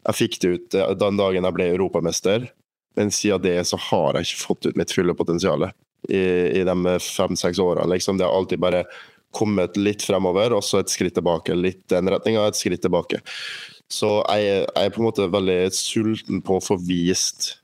[0.09, 2.49] Jeg fikk det ut eh, den dagen jeg ble europamester,
[2.99, 6.25] men siden det så har jeg ikke fått ut mitt fulle potensial i,
[6.61, 7.89] i de fem-seks årene.
[7.95, 8.19] Liksom.
[8.19, 8.85] Det har alltid bare
[9.37, 11.55] kommet litt fremover, og så et skritt tilbake.
[11.55, 13.23] Litt den retninga, et skritt tilbake.
[13.91, 17.57] Så jeg, jeg, er på en måte veldig sulten på å få vist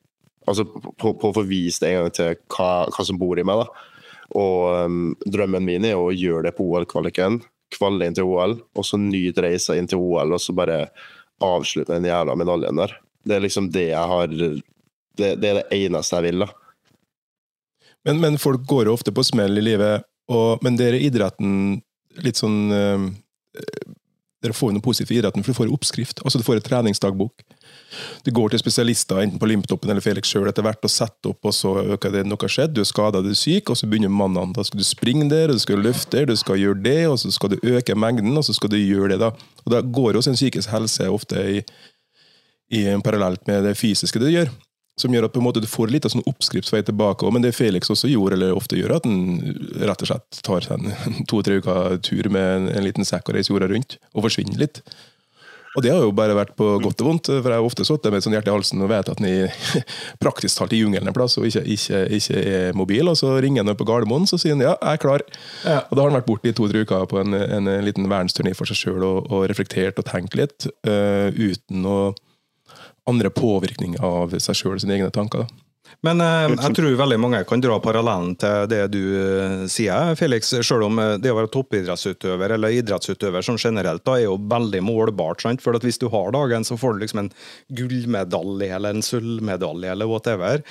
[0.47, 3.65] Altså på, på å få vist en gang til hva, hva som bor i meg.
[3.65, 3.97] da.
[4.39, 7.41] Og um, drømmen min er å gjøre det på OL-kvaliken.
[7.75, 10.85] Kvalle inn til OL, og så nyte reisa inn til OL, og så bare
[11.45, 12.95] avslutte den jævla medaljen der.
[13.27, 14.31] Det er liksom det jeg har
[15.17, 16.51] Det, det er det eneste jeg vil, da.
[18.05, 21.81] Men, men folk går jo ofte på smell i livet, og, men dere i idretten
[22.23, 23.07] litt sånn øh,
[24.45, 26.21] dere får jo noe positivt i idretten, for du får oppskrift.
[26.23, 27.43] altså Du får en treningsdagbok.
[28.27, 31.47] Du går til spesialister, enten på Limptoppen eller Felix sjøl, etter hvert og setter opp,
[31.47, 33.89] og så øker det noe har skjedd, du er skada, du er syk, og så
[33.91, 34.57] begynner mannene.
[34.57, 37.33] Da skal du springe der, du skal løfte der, du skal gjøre det, og så
[37.35, 39.21] skal du øke mengden, og så skal du gjøre det.
[39.23, 39.33] da.
[39.65, 41.65] Og Da går også en psykisk helse ofte i,
[42.75, 44.51] i parallelt med det fysiske du gjør
[45.01, 47.29] som gjør at på en måte du får litt av sånn oppskriftsvei tilbake.
[47.33, 49.43] Men det Felix også gjorde, eller ofte gjør, at han
[49.77, 53.37] rett og slett tar seg en to-tre uker tur med en, en, liten sekk og
[53.37, 54.81] reiser jorda rundt, og forsvinner litt.
[55.77, 58.09] Og det har jo bare vært på godt og vondt, for jeg har ofte sittet
[58.13, 59.83] med et sånt hjerte i halsen og vet at den er
[60.25, 63.13] praktisk talt i jungelen en plass og ikke, ikke, ikke, er mobil.
[63.13, 65.27] Og så ringer han på Gardermoen så sier han ja, jeg er klar.
[65.67, 65.83] Ja.
[65.85, 68.57] Og da har han vært borte i to-tre uker på en, en, en liten verdensturné
[68.57, 72.01] for seg sjøl og, og, reflektert og tenkt litt, uh, uten å
[73.07, 75.45] andre påvirkning av seg sjøl sine egne tanker.
[75.45, 75.66] da.
[76.07, 80.53] Men eh, jeg tror veldig mange kan dra parallellen til det du eh, sier, Felix.
[80.67, 84.83] Selv om eh, det å være toppidrettsutøver eller idrettsutøver som generelt da er jo veldig
[84.87, 85.45] målbart.
[85.45, 85.65] Sant?
[85.65, 87.33] For hvis du har dagen, så får du liksom en
[87.79, 90.65] gullmedalje eller en sølvmedalje eller whatever.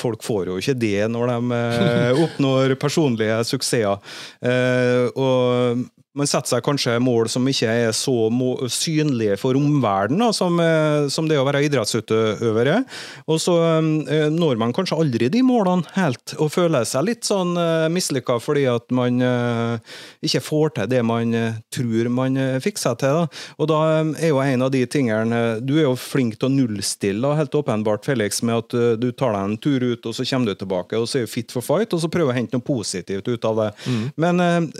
[0.00, 1.62] Folk får jo ikke det når de
[2.26, 4.00] oppnår personlige suksesser.
[4.44, 5.86] Eh, og
[6.18, 8.12] man setter seg kanskje mål som ikke er så
[8.72, 12.80] synlige for omverdenen som, eh, som, det å være idrettsutøvere.
[13.30, 17.54] Og så eh, når man kanskje aldri de målene helt, og føler seg litt sånn
[17.60, 19.22] eh, mislykka fordi at man
[20.24, 21.32] ikke får til det man
[21.72, 23.20] tror man fikk seg til.
[23.20, 23.40] Da.
[23.60, 27.34] Og da er jo en av de tingene Du er jo flink til å nullstille,
[27.38, 30.58] helt åpenbart, Felix, med at du tar deg en tur ut, og så kommer du
[30.62, 33.28] tilbake, og så er du fit for fight, og så prøver å hente noe positivt
[33.28, 33.68] ut av det.
[33.86, 34.04] Mm.
[34.24, 34.70] Men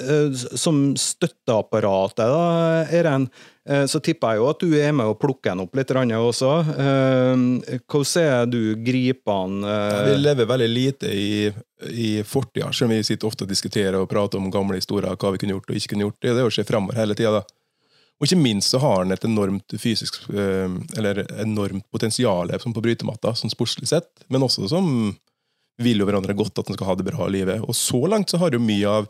[0.59, 0.81] som
[1.20, 3.26] støtteapparatet, da, Eiren,
[3.68, 6.50] eh, så tipper jeg jo at du er med og plukker den opp litt også.
[6.72, 9.64] Eh, hvordan er du griper den?
[9.64, 10.00] Eh?
[10.09, 11.52] Vi lever veldig lite i,
[11.90, 15.33] i fortida, selv om vi sitter ofte og diskuterer og prater om gamle historier, hva
[15.35, 16.20] vi kunne gjort og ikke kunne gjort.
[16.22, 17.44] Det er å se framover hele tida.
[18.20, 23.52] Og ikke minst så har han et enormt fysisk, eller enormt potensial på brytematta, sånn
[23.52, 25.14] sportslig sett, men også som
[25.80, 27.64] vil jo hverandre godt at han skal ha det bra i livet.
[27.64, 29.09] Og så langt så har jo mye av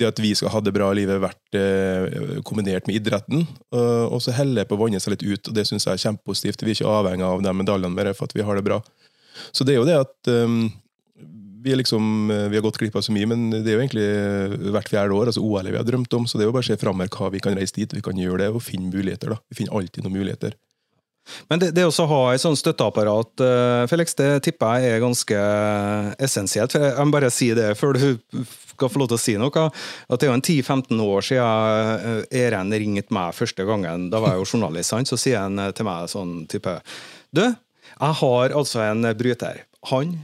[0.00, 3.44] det at vi skal ha det bra i livet, vært eh, kombinert med idretten.
[3.74, 5.94] Uh, og så heller jeg på å vanne seg litt ut, og det syns jeg
[5.94, 6.64] er kjempepositivt.
[6.64, 8.80] Vi er ikke avhengig av de medaljene mer for at vi har det bra.
[9.54, 10.66] Så det er jo det at um,
[11.64, 14.72] vi, liksom, eh, vi, har gått glipp av så mye, men det er jo egentlig
[14.74, 15.30] hvert fjerde år.
[15.30, 17.30] altså OL vi har drømt om, så det er jo bare å se framover hva
[17.32, 19.32] vi kan reise dit, vi kan gjøre det, og finne muligheter.
[19.32, 19.40] da.
[19.48, 20.58] Vi finner alltid noen muligheter.
[21.48, 23.42] Men det, det å ha et sånt støtteapparat,
[23.90, 25.40] Felix, det tipper jeg er ganske
[26.22, 26.74] essensielt.
[26.74, 28.04] for Jeg må bare si det før du
[28.74, 29.66] skal få lov til å si noe.
[30.08, 34.08] At det er jo en 10-15 år siden Eren ringte meg første gangen.
[34.12, 36.78] Da var jeg jo journalist, så sier han til meg sånn type
[37.34, 39.64] Du, jeg har altså en bryter.
[39.90, 40.16] Han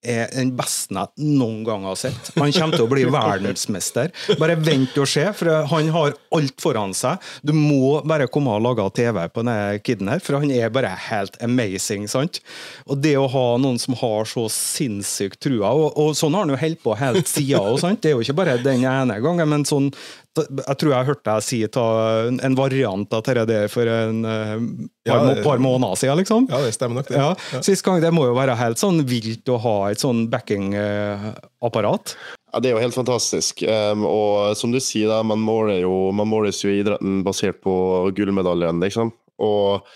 [0.00, 2.30] er den beste jeg noen gang har sett.
[2.38, 4.12] Han kommer til å bli verdensmester.
[4.40, 7.20] Bare vent og se, for han har alt foran seg.
[7.44, 10.92] Du må bare komme og lage TV på denne kiden her, for han er bare
[11.10, 12.08] helt amazing.
[12.08, 12.40] sant?
[12.88, 16.54] Og det å ha noen som har så sinnssykt trua, og, og sånn har han
[16.56, 17.60] jo holdt på helt sida.
[18.00, 19.92] Det er jo ikke bare den ene gangen, men sånn
[20.38, 21.84] Jeg tror jeg hørte deg si ta
[22.30, 24.60] en variant av dette der for en par,
[25.08, 26.46] Ja, par, måneder siden, liksom.
[26.52, 27.18] Ja, det stemmer nok, det.
[27.18, 32.14] Ja, Sist gang det må jo være helt sånn vilt å ha et sånn backing-apparat.
[32.52, 33.64] Ja, Det er jo helt fantastisk.
[33.66, 37.58] Um, og som du sier, da, man, måler jo, man måles jo i idretten basert
[37.66, 37.74] på
[38.14, 39.10] gullmedaljen, liksom.
[39.42, 39.86] Og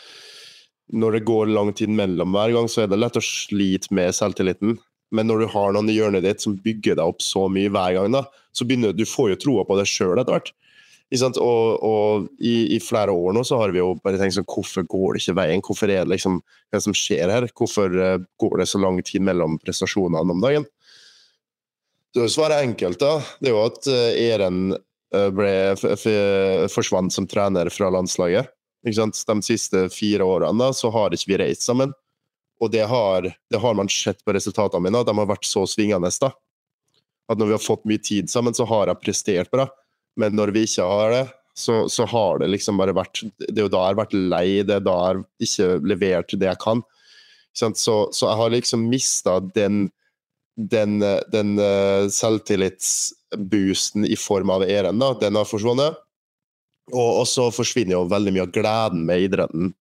[0.94, 4.14] når det går lang tid mellom hver gang, så er det lett å slite med
[4.14, 4.78] selvtilliten.
[5.14, 7.96] Men når du har noen i hjørnet ditt som bygger deg opp så mye hver
[7.96, 8.24] gang, da,
[8.54, 10.54] så begynner du får jo troa på deg sjøl etter hvert.
[11.14, 14.86] Og, og i, i, flere år nå så har vi jo bare tenkt sånn Hvorfor
[14.88, 15.62] går det ikke veien?
[15.62, 16.40] Hvorfor er det liksom
[16.72, 17.46] hva som skjer her?
[17.54, 20.66] Hvorfor eh, går det så lang tid mellom prestasjonene om dagen?
[22.16, 22.98] Så Svaret er enkelt.
[22.98, 23.20] da.
[23.38, 25.54] Det er jo at eh, Eren eh, ble,
[26.72, 28.50] forsvant som trener fra landslaget.
[28.84, 31.94] De siste fire årene da, så har ikke vi reist sammen.
[32.64, 35.66] Og det har, det har man sett på resultatene mine, at de har vært så
[35.68, 36.10] svingende.
[36.20, 36.32] da.
[37.28, 39.68] At når vi har fått mye tid sammen, så har jeg prestert bra.
[40.20, 41.24] Men når vi ikke har det,
[41.54, 44.46] så, så har det liksom bare vært Det er jo da jeg har vært lei,
[44.66, 46.82] det er da jeg har ikke levert det jeg kan.
[47.54, 49.86] Så, så jeg har liksom mista den
[50.54, 51.02] den,
[51.34, 55.96] den uh, selvtillitsboosten i form av Eren, da, den har forsvunnet.
[56.92, 59.72] Og, og så forsvinner jo veldig mye av gleden med idretten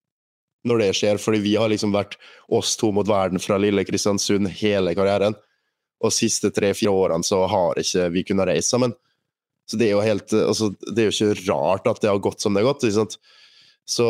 [0.68, 2.16] når det skjer, fordi vi har liksom vært
[2.54, 5.36] oss to mot verden fra lille Kristiansund hele karrieren.
[6.04, 8.96] Og de siste tre-fire årene så har ikke vi kunnet reise sammen.
[9.70, 12.44] Så det er jo helt, altså, det er jo ikke rart at det har gått
[12.44, 12.84] som det har gått.
[12.84, 13.18] ikke sant?
[13.88, 14.08] Så,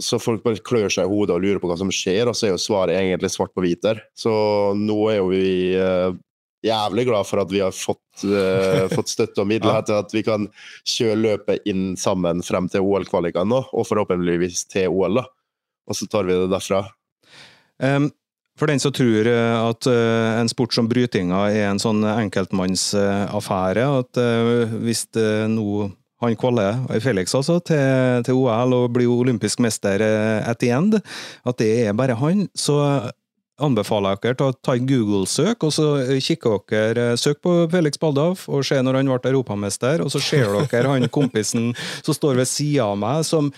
[0.00, 2.48] så folk bare klør seg i hodet og lurer på hva som skjer, og så
[2.48, 4.00] er jo svaret egentlig svart på hvit der.
[4.16, 4.32] Så
[4.76, 6.12] nå er jo vi uh,
[6.64, 9.84] jævlig glad for at vi har fått, uh, fått støtte og midler Ja.
[9.84, 10.48] til at vi kan
[10.88, 15.20] kjøre løpet inn sammen frem til OL-kvalikene nå, og forhåpentligvis til OL.
[15.20, 15.28] da.
[15.90, 16.84] Og så tar vi det derfra.
[17.80, 18.10] Um,
[18.60, 23.86] for den som tror eh, at eh, en sport som brytinga er en sånn enkeltmannsaffære,
[24.02, 25.88] at eh, hvis det nå
[26.20, 30.98] han kvaler, Felix altså, til, til OL og blir olympisk mester at the end,
[31.48, 32.76] at det er bare han, så
[33.64, 35.86] anbefaler jeg dere å ta en Google-søk, og så
[36.20, 40.52] kikker dere Søk på Felix Baldauf og se når han ble europamester, og så ser
[40.68, 41.70] dere han kompisen
[42.02, 43.48] som står ved sida av meg, som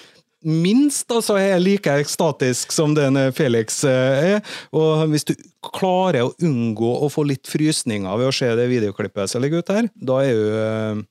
[0.44, 4.52] minst altså er like ekstatisk som den eh, Felix eh, er.
[4.76, 5.34] Og hvis du
[5.72, 9.78] klarer å unngå å få litt frysninger ved å se det videoklippet som ligger ute
[9.80, 11.02] her, da er du eh,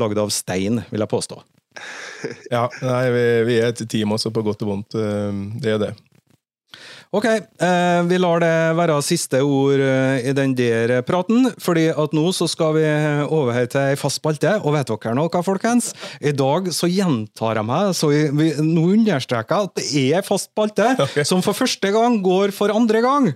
[0.00, 1.40] lagd av stein, vil jeg påstå.
[2.52, 4.96] Ja, nei, vi, vi er et team også, på godt og vondt.
[4.98, 5.92] eh, Det er det.
[7.10, 12.12] Ok, eh, vi lar det være siste ord eh, i den der praten, fordi at
[12.14, 12.84] nå så skal vi
[13.26, 15.90] over her til ei fast spalte, og vet dere noe, folkens?
[16.22, 20.26] I dag så gjentar jeg meg, så vi, vi, nå understreker jeg at det er
[20.26, 21.26] fast spalte, okay.
[21.26, 23.32] som for første gang går for andre gang.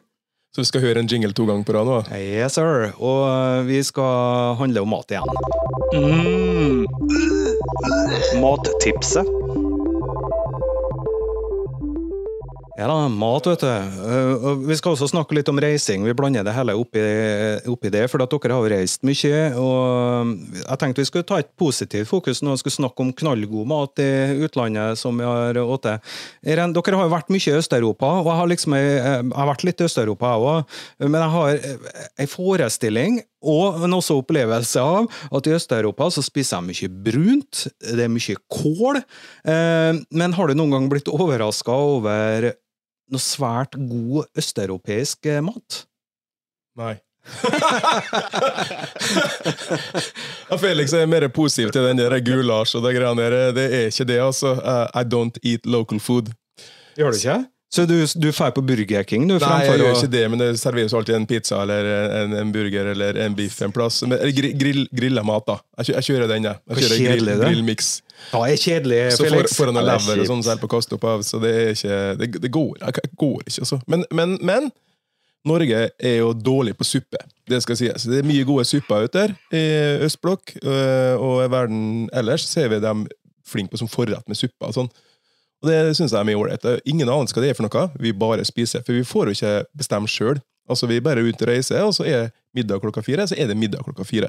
[0.55, 1.97] Så vi skal høre en jingle to ganger på rad nå?
[2.15, 2.93] Yes, sir.
[3.03, 5.27] Og eh, vi skal handle om mat igjen.
[5.99, 6.87] Mm.
[8.39, 9.44] Mattipset.
[12.75, 13.69] Ja da, mat, vet du.
[13.71, 16.03] Eh, Vi skal også snakke litt om reising.
[16.03, 17.03] Vi blander det hele oppi,
[17.71, 19.43] oppi det, for dere har reist mye.
[19.55, 23.69] og Jeg tenkte vi skulle ta et positivt fokus når vi skulle snakke om knallgod
[23.71, 24.99] mat i utlandet.
[24.99, 26.03] som vi har åttet.
[26.43, 29.81] Dere har jo vært mye i Øst-Europa, og jeg har, liksom, jeg har vært litt
[29.81, 30.65] i Øst-Europa jeg òg.
[30.99, 31.61] Men jeg har
[32.19, 37.67] en forestilling og en også opplevelse av at i Øst-Europa så spiser jeg mye brunt,
[37.81, 39.03] det er mye kål.
[39.47, 42.53] Eh, Men har du noen gang blitt overraska over
[43.13, 45.87] noe svært god østeuropeisk eh, mat?
[46.79, 46.95] Nei.
[50.61, 53.53] Felix er mer positiv til den der gulasj og de greiene der.
[53.57, 54.51] Det er ikke det, altså.
[54.61, 56.27] Uh, I don't eat local food.
[56.97, 57.45] Gjør du ikke?
[57.73, 59.35] Så du, du drar på Burger King, du?
[59.43, 61.89] Nei, jeg gjør ikke det, men det serveres alltid en pizza eller
[62.23, 64.03] en, en burger eller en biff en plass.
[64.07, 65.57] Men, eller gri- grill, grilla mat, da.
[65.81, 66.61] Jeg, jeg kjører den, jeg.
[66.71, 67.41] Jeg kjører grill, grillmiks.
[67.41, 67.49] det.
[67.49, 67.89] grillmix.
[68.39, 71.09] Er kjedelig, Så for, foran Ja, det er lever og sånn selv på kaste opp
[71.11, 72.79] av, så det ikke Det, det går,
[73.25, 73.81] går ikke, altså.
[73.91, 74.71] Men, men, men
[75.45, 77.19] Norge er jo dårlig på suppe.
[77.51, 78.07] Det skal sies.
[78.09, 79.65] Det er mye gode supper ute der i
[80.07, 80.55] østblokk,
[81.19, 81.83] og i verden
[82.17, 83.03] ellers ser vi dem
[83.45, 84.89] flinke på som forrett med supper og sånn.
[85.65, 86.65] Og det syns jeg er mye ålreit.
[86.85, 88.85] Ingen annen hva det er for noe, vi bare spiser.
[88.85, 90.43] For vi får jo ikke bestemme sjøl.
[90.69, 93.49] Altså, vi er bare ute og reiser, og så er middag klokka fire, så er
[93.49, 94.29] det middag klokka fire.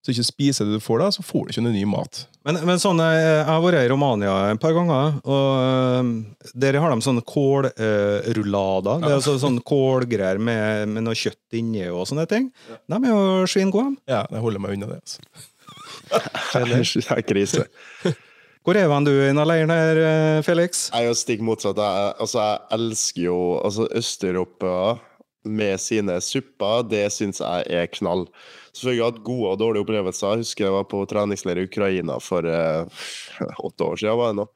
[0.00, 2.22] Så ikke spiser det du får da, så får du ikke noe ny mat.
[2.48, 6.78] Men, men sånn, eh, jeg har vært i Romania et par ganger, og eh, der
[6.80, 9.04] har de sånne kålrullader.
[9.04, 12.48] Det er altså sånne kålgreier med, med noe kjøtt inni og sånne ting.
[12.88, 13.98] De er jo svingode.
[14.08, 15.02] Ja, jeg holder meg unna det.
[15.04, 15.20] altså.
[16.50, 17.68] Det er krise.
[18.60, 20.90] Hvor er du i denne leiren her, eh, Felix?
[20.92, 21.78] Jeg er jo stikk motsatt.
[21.80, 24.98] Jeg, altså, jeg elsker jo altså Øst-Europa
[25.48, 28.26] med sine supper, det syns jeg er knall.
[28.74, 30.34] Selvfølgelig jeg hatt gode og dårlige opplevelser.
[30.34, 32.84] Jeg husker jeg var på treningsleir i Ukraina for uh,
[33.66, 34.18] åtte år siden.
[34.20, 34.46] var det nå.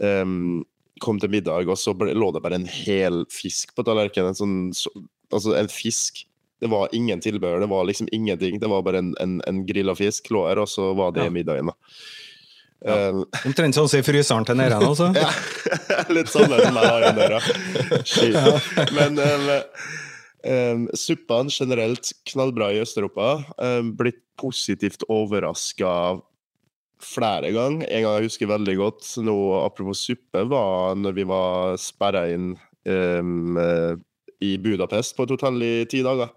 [0.00, 0.64] Um,
[1.04, 4.32] kom til middag, og så ble, lå det bare en hel fisk på tallerkenen.
[4.32, 4.88] En sånn, så,
[5.34, 6.24] altså en fisk.
[6.64, 8.56] Det var ingen tilbehør, det var liksom ingenting.
[8.62, 11.34] Det var bare en, en, en grilla fisk lå her, og så var det Ja.
[11.34, 11.68] middagen.
[11.68, 11.76] da.
[12.84, 12.96] Ja.
[13.08, 15.08] Um, Omtrent sånn som i fryseren til Neiren, altså.
[15.16, 15.30] ja,
[16.12, 17.40] litt sånn som jeg har i døra.
[18.92, 19.48] Men um,
[20.44, 23.38] um, suppene generelt knallbra i Øst-Europa.
[23.56, 26.20] Um, blitt positivt overraska
[27.04, 27.88] flere ganger.
[27.88, 32.52] En gang jeg husker veldig godt, nå apropos suppe, var når vi var sperra inn
[32.84, 33.92] um, eh,
[34.44, 36.32] i Budapest på et hotell i ti dager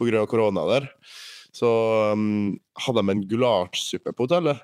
[0.00, 0.24] pga.
[0.30, 0.90] korona der.
[1.54, 1.70] Så
[2.14, 4.62] um, hadde de en gulasjsuppe på hotellet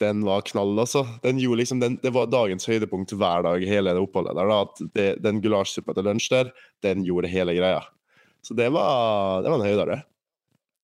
[0.00, 1.04] den var knall, altså.
[1.22, 4.48] Liksom, den, det var dagens høydepunkt hver dag hele det oppholdet der.
[4.48, 6.52] da, det, Den gulasjsuppa til lunsj der,
[6.86, 7.82] den gjorde hele greia.
[8.42, 9.98] Så det var, det var en høydere.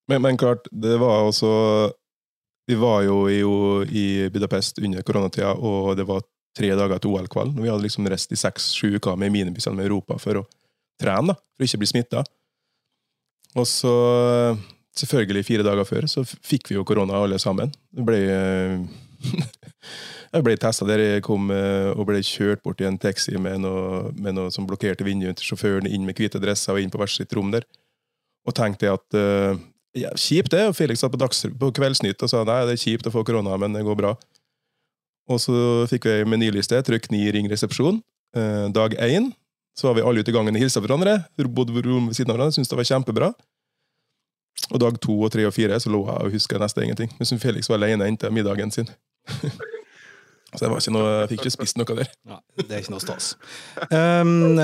[0.09, 1.49] Men, men klart, det var også
[2.69, 3.41] Vi var jo i,
[3.95, 6.25] i Budapest under koronatida, og det var
[6.57, 7.55] tre dager til OL-kveld.
[7.61, 10.47] Vi hadde liksom reist i seks-sju uker med minibussene med Europa for å
[11.01, 12.25] trene, da, for å ikke bli smitta.
[13.57, 13.93] Og så,
[14.99, 17.71] selvfølgelig fire dager før, så fikk vi jo korona alle sammen.
[17.95, 18.81] Det ble eh,
[20.35, 23.63] Jeg ble testa der jeg kom eh, og ble kjørt bort i en taxi med
[23.63, 27.01] noe, med noe som blokkerte vinduet til sjåføren, inn med hvite dresser og inn på
[27.01, 27.65] hvert sitt rom der.
[28.45, 29.63] Og tenkte jeg at uh,
[29.97, 30.67] ja, kjipt det.
[30.69, 33.25] Og Felix satt på, dags, på Kveldsnytt og sa nei, det er kjipt å få
[33.27, 34.13] korona, men det går bra.
[35.31, 35.57] Og så
[35.91, 36.83] fikk vi en menyliste.
[36.87, 38.03] Trykk 9, ring resepsjon.
[38.37, 39.33] Uh, dag én
[39.79, 41.19] så var vi alle ute i gangen og hilsa hverandre.
[41.47, 43.33] Bodde på rom ved siden av hverandre, syntes det var kjempebra.
[44.73, 47.13] Og dag to og tre og fire så lå jeg og huska nesten ingenting.
[47.19, 48.89] Men Felix var alene inntil middagen sin.
[49.27, 52.13] Så det var ikke noe, jeg fikk ikke spist noe der.
[52.29, 53.35] Ja, det er ikke noe stas.
[53.91, 54.57] Um,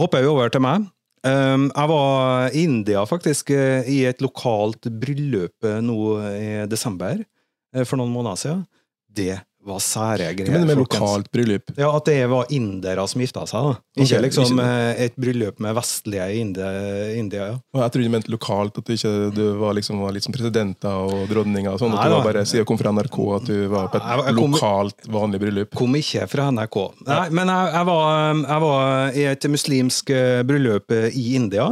[0.00, 0.88] hopper vi over til meg.
[1.24, 5.96] Um, jeg var i India faktisk eh, i et lokalt bryllup eh, nå
[6.36, 7.22] i desember
[7.88, 8.66] for noen måneder siden.
[9.08, 10.34] Det var sære greier.
[10.36, 10.52] greier.
[10.52, 11.70] mener du med lokalt bryllup?
[11.78, 13.62] Ja, At det var indere som gifta seg.
[13.64, 13.74] da.
[13.96, 14.64] Ikke okay, liksom ikke-
[14.98, 16.70] eh, et bryllup med vestlige India.
[17.16, 17.54] India ja.
[17.74, 20.32] Og jeg trodde du mente lokalt, at du ikke du var, liksom, var litt som
[20.32, 21.72] presidenter og dronninger.
[21.72, 23.96] og sånn, At du var bare siden du kom fra NRK at du var på
[23.96, 25.70] et jeg kom- lokalt, vanlig bryllup.
[25.74, 26.94] Kom ikke fra NRK.
[27.06, 31.70] Nei, men jeg, jeg, var, jeg var i et muslimsk eh, bryllup eh, i India.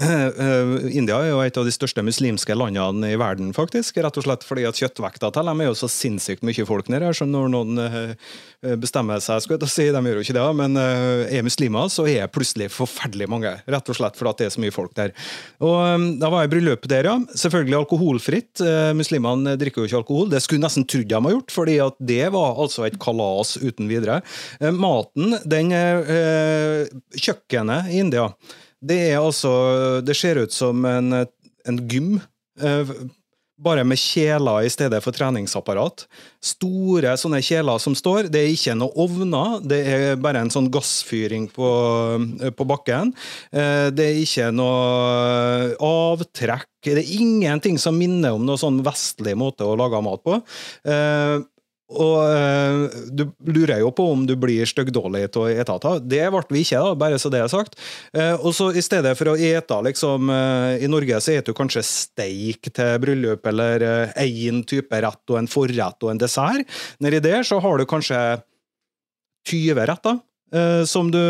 [0.00, 3.96] Eh, eh, India er jo et av de største muslimske landene i verden, faktisk.
[4.02, 7.02] Rett og slett fordi at kjøttvekta til dem er jo så sinnssykt mye folk nede
[7.06, 10.44] her, så når noen eh, bestemmer seg, skulle jeg si, de gjør jo ikke det,
[10.58, 13.52] men eh, er muslimer, så er plutselig forferdelig mange.
[13.72, 15.14] Rett og slett fordi det er så mye folk der.
[15.64, 17.16] Og eh, Da var jeg i bryllupet der, ja.
[17.42, 18.62] Selvfølgelig alkoholfritt.
[18.96, 20.28] Muslimene drikker jo ikke alkohol.
[20.32, 21.78] Det skulle jeg nesten trodd de har gjort, fordi
[22.12, 24.20] det var altså et kalas uten videre.
[24.76, 25.72] Maten, den
[27.18, 28.28] Kjøkkenet i India,
[28.82, 29.52] det er altså
[30.04, 32.14] Det ser ut som en, en gym.
[33.62, 36.06] Eh, bare med kjeler i stedet for treningsapparat.
[36.42, 38.28] Store sånne kjeler som står.
[38.32, 41.70] Det er ikke noe ovner, det er bare en sånn gassfyring på,
[42.56, 43.14] på bakken.
[43.52, 46.68] Eh, Det er ikke noe avtrekk.
[46.82, 50.40] Det er ingenting som minner om noe sånn vestlig måte å lage mat på.
[51.92, 55.94] Og eh, du lurer jo på om du blir styggdårlig av ete.
[56.08, 57.76] Det ble vi ikke, da, bare så det er sagt.
[58.16, 61.58] Eh, og så i stedet for å ete liksom eh, I Norge så eter du
[61.58, 63.84] kanskje steik til bryllup, eller
[64.22, 66.68] én type rett og en forrett og en dessert.
[67.02, 68.20] Nedi der så har du kanskje
[69.50, 70.20] 20 retter.
[70.52, 71.22] Eh, Som du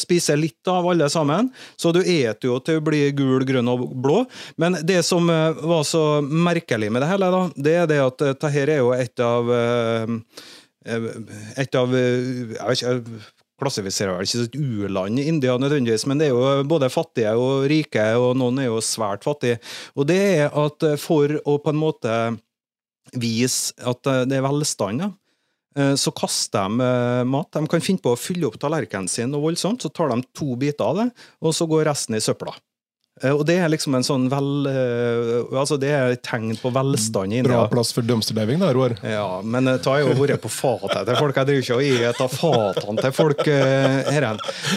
[0.00, 1.50] spiser litt av, alle sammen.
[1.76, 4.24] Så du eter jo til å bli gul, grønn og blå.
[4.60, 8.26] Men det som eh, var så merkelig med det hele, da, det er det at
[8.32, 10.18] dette her er jo et av eh,
[10.86, 11.08] eh,
[11.64, 13.00] Et av eh, Jeg
[13.60, 17.34] klassifiserer vel ikke som et u-land i India nødvendigvis, men det er jo både fattige
[17.38, 19.60] og rike, og noen er jo svært fattige.
[19.94, 22.16] Og det er at eh, for å på en måte
[23.20, 25.14] vise at eh, det er velstand, eh,
[25.98, 27.50] så kaster de eh, mat.
[27.56, 30.54] De kan finne på å fylle opp tallerkenen sin og voldsomt, så tar de to
[30.60, 31.08] biter av det,
[31.42, 32.54] og så går resten i søpla.
[33.22, 34.48] Eh, Og det er liksom en sånn vel...
[34.66, 37.60] eh, Altså, det er et tegn på velstand i India.
[37.60, 38.96] Bra plass for dumpsterdiving, da, Roar.
[39.06, 41.38] Ja, men jeg har jo vært på fatet til folk.
[41.38, 43.44] Jeg driver ikke og et av fatene til folk.
[43.46, 44.26] eh, her.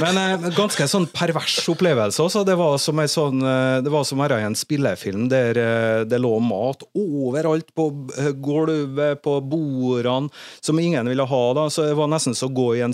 [0.04, 2.22] Men eh, ganske sånn pervers opplevelse.
[2.28, 2.46] Også.
[2.48, 6.20] Det var som en sånn, eh, det var som i en spillefilm der eh, det
[6.22, 10.30] lå mat overalt på eh, gulvet, på bordene,
[10.62, 11.44] som ingen ville ha.
[11.58, 12.94] da, så Det var nesten så å gå i en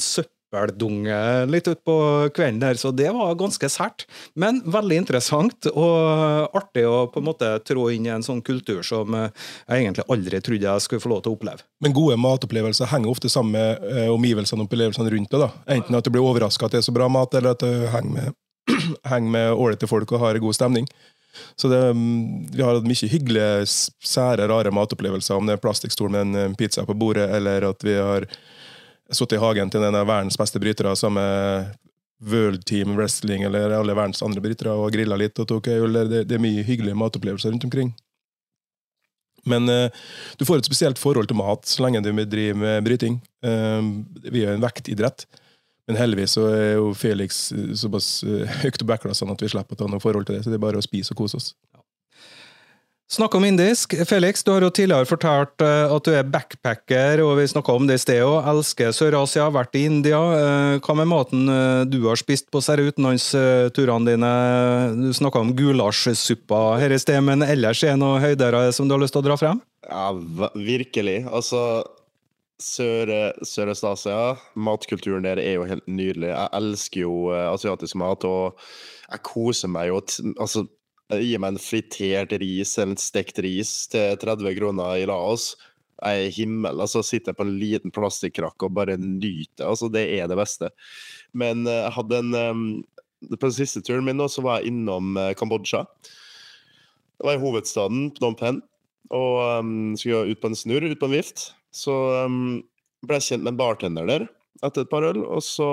[0.54, 4.06] søppeldunge litt utpå kvelden der, så det var ganske sært.
[4.36, 8.84] Men veldig interessant og artig å på en måte trå inn i en sånn kultur
[8.84, 9.32] som eh,
[9.68, 11.66] jeg egentlig aldri trodde jeg skulle få lov til å oppleve.
[11.82, 15.42] Men gode matopplevelser henger ofte sammen med eh, omgivelsene og opplevelsene rundt det.
[15.42, 15.52] da.
[15.78, 18.14] Enten at du blir overraska at det er så bra mat, eller at du henger
[18.14, 18.40] med
[19.12, 20.88] henger med ålreite folk og har god stemning.
[21.58, 23.66] Så det, mm, vi har hatt mye hyggelige,
[24.06, 27.84] sære, rare matopplevelser, om det er plastikkstol med en eh, pizza på bordet, eller at
[27.84, 28.30] vi har
[29.12, 31.74] sittet i hagen til en av verdens beste brytere sammen med
[32.24, 36.00] World Team Wrestling eller alle verdens andre brytere og grilla litt og tok øl.
[36.08, 37.92] Det, det er mye hyggelige matopplevelser rundt omkring.
[39.50, 39.92] Men uh,
[40.40, 43.20] du får et spesielt forhold til mat så lenge du driver med bryting.
[43.44, 45.28] Uh, vi er jo en vektidrett.
[45.90, 48.22] Men heldigvis så er jo Felix eh, såpass
[48.62, 50.46] høyt på backklassene at vi slipper å ta noe forhold til det.
[50.46, 51.50] Så det er bare å spise og kose oss.
[53.12, 53.94] Snakk om indisk.
[54.08, 57.86] Felix, du har jo tidligere fortalt eh, at du er backpacker, og vi snakka om
[57.86, 58.48] det i sted òg.
[58.50, 60.22] Elsker Sør-Asia, vært i India.
[60.38, 64.32] Eh, Hva med maten eh, du har spist på disse utenlandsturene dine?
[64.98, 68.96] Du snakka om gulasjsuppa her i sted, men ellers er det noe høyder som du
[68.96, 69.62] har lyst til å dra frem?
[69.86, 70.08] Ja,
[70.56, 71.20] virkelig.
[71.28, 71.84] Altså
[72.64, 76.32] Sør-Øst-Asia, matkulturen der er jo helt nydelig.
[76.32, 78.58] Jeg elsker jo asiatisk mat, og
[79.12, 80.00] jeg koser meg jo.
[80.40, 80.66] Altså,
[81.12, 85.54] gi meg en fritert ris eller en stekt ris til 30 kroner i Laos.
[86.04, 86.82] Jeg er i himmel.
[86.82, 89.68] altså Sitter jeg på en liten plastikkrakk og bare nyter.
[89.68, 90.72] altså Det er det beste.
[91.34, 94.74] Men eh, jeg hadde en eh, På den siste turen min nå, så var jeg
[94.74, 95.86] innom eh, Kambodsja.
[97.18, 98.64] Det var i hovedstaden, Phnom Penh
[99.14, 101.52] og um, skulle ut på en snurr, ut på en vift.
[101.74, 101.94] Så
[102.26, 102.62] um,
[103.06, 104.28] ble jeg kjent med en bartender der
[104.64, 105.68] etter et par øl, og så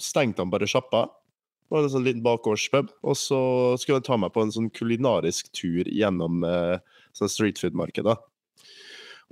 [0.00, 1.04] stengte han bare sjappa.
[1.72, 2.90] Det var en sånn liten bakgårdspub.
[3.00, 3.38] Og så
[3.80, 6.74] skulle jeg ta meg på en sånn kulinarisk tur gjennom eh,
[7.16, 8.18] sånn streetfood-markedet.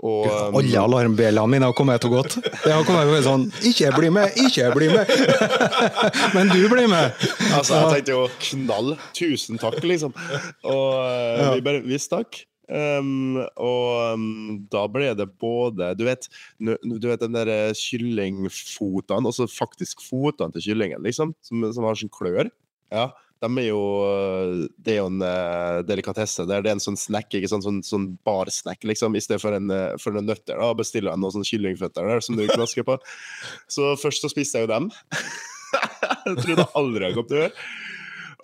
[0.00, 2.38] Og, um, Alle alarmbjellene mine har kommet og gått.
[2.40, 5.10] Det har kommet og sånn Ikke bli med, ikke bli med!
[6.38, 7.12] Men du blir med!
[7.52, 8.94] Altså, jeg tenkte jo knall.
[9.20, 10.16] Tusen takk, liksom.
[10.64, 11.50] Og eh, Ja.
[11.58, 12.46] vi bare Vi stakk.
[12.70, 14.26] Um, og um,
[14.70, 16.28] da ble det både Du vet,
[16.60, 22.12] du vet den der kyllingfotene, altså faktisk fotene til kyllingen, liksom, som, som har sånn
[22.14, 22.52] klør.
[22.94, 23.08] Ja,
[23.40, 26.44] de er jo eh, Det er jo en uh, delikatesse.
[26.48, 27.64] Det er en sånn snack, ikke sant?
[27.64, 30.60] Sånn, sånn barsnack, liksom, i stedet for en, uh, for en nøtter.
[30.60, 32.98] da, Bestiller jeg noen sånne kyllingføtter der som du knasker på.
[33.70, 34.90] Så først så spiste jeg jo dem.
[36.28, 37.64] jeg trodde aldri jeg kom til å gjøre.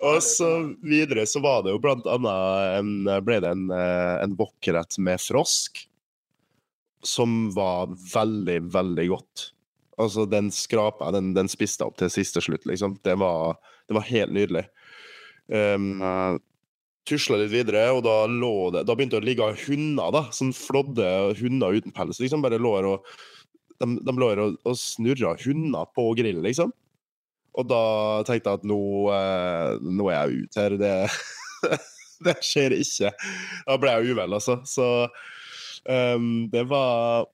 [0.05, 0.49] Og så
[0.85, 2.89] videre så var det jo blant annet en,
[3.25, 5.81] ble det en, eh, en wok-rett med frosk,
[7.05, 9.51] som var veldig, veldig godt.
[9.97, 12.99] Altså, den skrapa, den, den spiste opp til siste slutt, liksom.
[13.05, 13.57] Det var,
[13.89, 14.67] det var helt nydelig.
[15.47, 16.03] Um,
[17.07, 20.23] Tusla litt videre, og da det Da begynte det å ligge hunder, da.
[20.35, 21.07] Sånn flådde
[21.39, 22.19] hunder uten pels.
[22.19, 23.07] liksom Bare lå her og
[23.79, 26.73] De, de lå her og, og snurra hunder på grillen, liksom.
[27.57, 27.83] Og da
[28.27, 28.81] tenkte jeg at nå,
[29.13, 30.77] eh, nå er jeg ute her.
[30.81, 30.93] Det,
[32.27, 33.13] det skjer ikke.
[33.65, 34.59] Da ble jeg uvel, altså.
[34.69, 34.87] Så
[35.89, 37.25] um, det var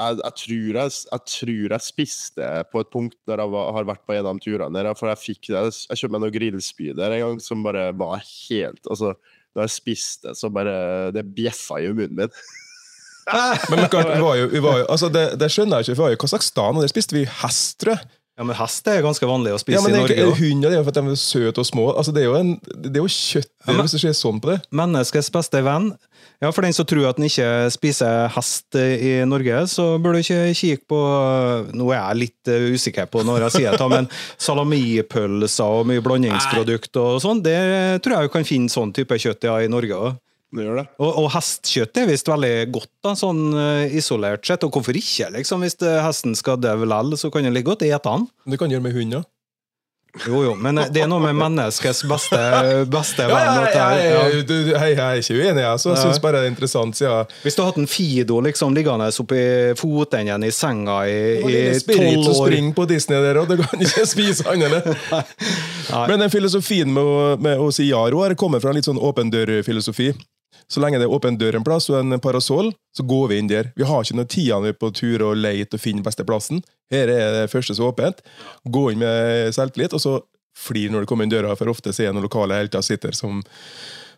[0.00, 3.86] jeg, jeg, tror jeg, jeg tror jeg spiste på et punkt der jeg var, har
[3.88, 4.72] vært på en av de turene.
[4.78, 8.22] Der, for jeg fikk jeg, jeg kjøpte meg noe grillspyder en gang som bare var
[8.24, 9.14] helt altså,
[9.52, 12.32] Da jeg spiste, så bare Det bjeffa i munnen min.
[13.70, 16.02] Men klart, vi var jo, vi var jo, altså det, det skjønner jeg ikke, vi
[16.02, 18.08] var jo i Kasakhstan, og der spiste vi hestrød.
[18.38, 20.14] Ja, men hest er jo ganske vanlig å spise Ja, men i Norge.
[20.24, 20.38] også.
[20.40, 21.82] Hunder det er jo for at de er søte og små.
[22.00, 24.40] Altså, det er jo, en, det er jo kjøtt Ja, men- hvis du ser sånn
[24.40, 24.62] på det.
[24.72, 25.90] Menneskets beste venn.
[26.40, 30.22] Ja, For den som tror at den ikke spiser hest i Norge, så bør du
[30.24, 31.02] ikke kikke på
[31.76, 34.08] Nå er jeg litt eh, usikker på når jeg sier det, men
[34.38, 39.58] salamipølser og mye blandingsprodukt og sånn, det tror jeg kan finne sånn type kjøtt ja,
[39.62, 40.16] i Norge òg.
[40.52, 40.86] Det gjør det.
[41.00, 44.64] Og, og hestekjøtt er visst veldig godt, da, sånn eh, isolert sett.
[44.68, 45.64] Og hvorfor ikke, liksom?
[45.64, 48.28] Hvis det, hesten skal dø likevel, så kan den like godt ete den.
[48.52, 49.22] Det kan gjøre med hund, ja.
[50.28, 52.36] Jo, jo, men eh, det er noe med menneskets beste,
[52.92, 53.46] beste venn.
[53.46, 54.42] ja, det ja, er- ja, ja.
[54.42, 55.78] du- du- hei, jeg er ikke uenig, jeg.
[55.80, 57.00] Så jeg syns bare det er interessant.
[57.46, 59.40] Hvis du hadde hatt en Fido liksom liggende oppi
[59.80, 63.48] fotenden i senga i tolv år i litt spirit og år på Disney der, og
[63.48, 64.84] du kan ikke spise annet.
[65.16, 66.04] Nei.
[66.12, 68.90] Men den filosofien med å, med å si ja Roar, har kommet fra en litt
[68.92, 70.12] sånn åpen dør-filosofi.
[70.72, 73.50] Så lenge det er åpen dør en plass og en parasoll, så går vi inn
[73.50, 73.72] der.
[73.76, 76.62] Vi har ikke noe tida vi er på tur og leter og finner beste plassen.
[76.92, 78.22] Her er det første så åpent.
[78.64, 80.14] Gå inn med selvtillit, og så
[80.56, 83.16] flir når du kommer inn døra, for ofte ser er det noen lokale helter sitter
[83.16, 83.42] som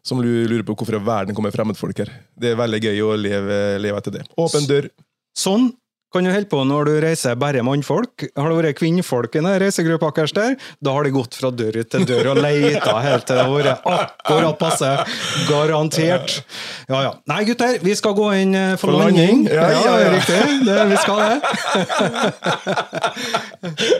[0.04, 2.10] som lurer på hvorfor verden kommer fremmedfolk her.
[2.36, 4.26] Det er veldig gøy å leve, leve etter det.
[4.36, 4.90] Åpen dør.
[5.32, 5.70] Sånn
[6.14, 8.14] kan du holde på når du reiser bare mannfolk.
[8.38, 10.52] Har det vært kvinnfolk i den reisegruppa deres der,
[10.84, 13.80] da har de gått fra dør til dør og leita helt til det har vært
[13.98, 14.90] akkurat passe.
[15.50, 16.30] Garantert.
[16.88, 17.12] Ja, ja.
[17.30, 19.36] Nei, gutter, vi skal gå inn eh, for, For landing.
[19.44, 19.48] landing.
[19.50, 20.08] Ja, ja, ja.
[20.14, 20.40] riktig.
[20.64, 21.36] Det, vi skal det.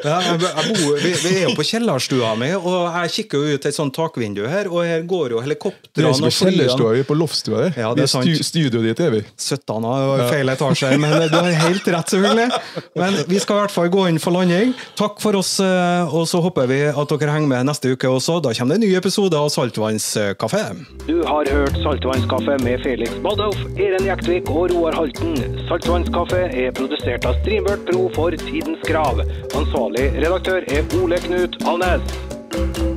[0.04, 3.94] Bor, vi, vi er jo på kjellerstua mi, og jeg kikker jo ut et sånt
[3.96, 6.52] takvindu her, og her går jo Det er helikoptrene ikke på og flyene.
[6.54, 7.72] kjellerstua, vi er på loftstua der.
[7.80, 8.30] Ja, vi det er er sant.
[8.30, 9.20] stu, studioet ditt, er vi.
[9.40, 9.92] 17 av
[10.30, 12.50] feil etasje, men du har helt rett rett, selvfølgelig.
[12.94, 14.74] Men vi skal i hvert fall gå inn for landing.
[14.98, 18.40] Takk for oss, eh, og så håper vi at dere henger med neste uke også.
[18.44, 20.64] Da kommer det en ny episode av Saltvannskaffe.
[21.06, 25.36] Du har hørt Saltvannskaffe med Felix Badolf, Eren Jektvik og Roar Halten.
[25.68, 29.24] Saltvannskaffe er produsert av Streambert Pro for Tidens Krav.
[29.54, 32.93] Ansvarlig redaktør er Ole Knut Alnes.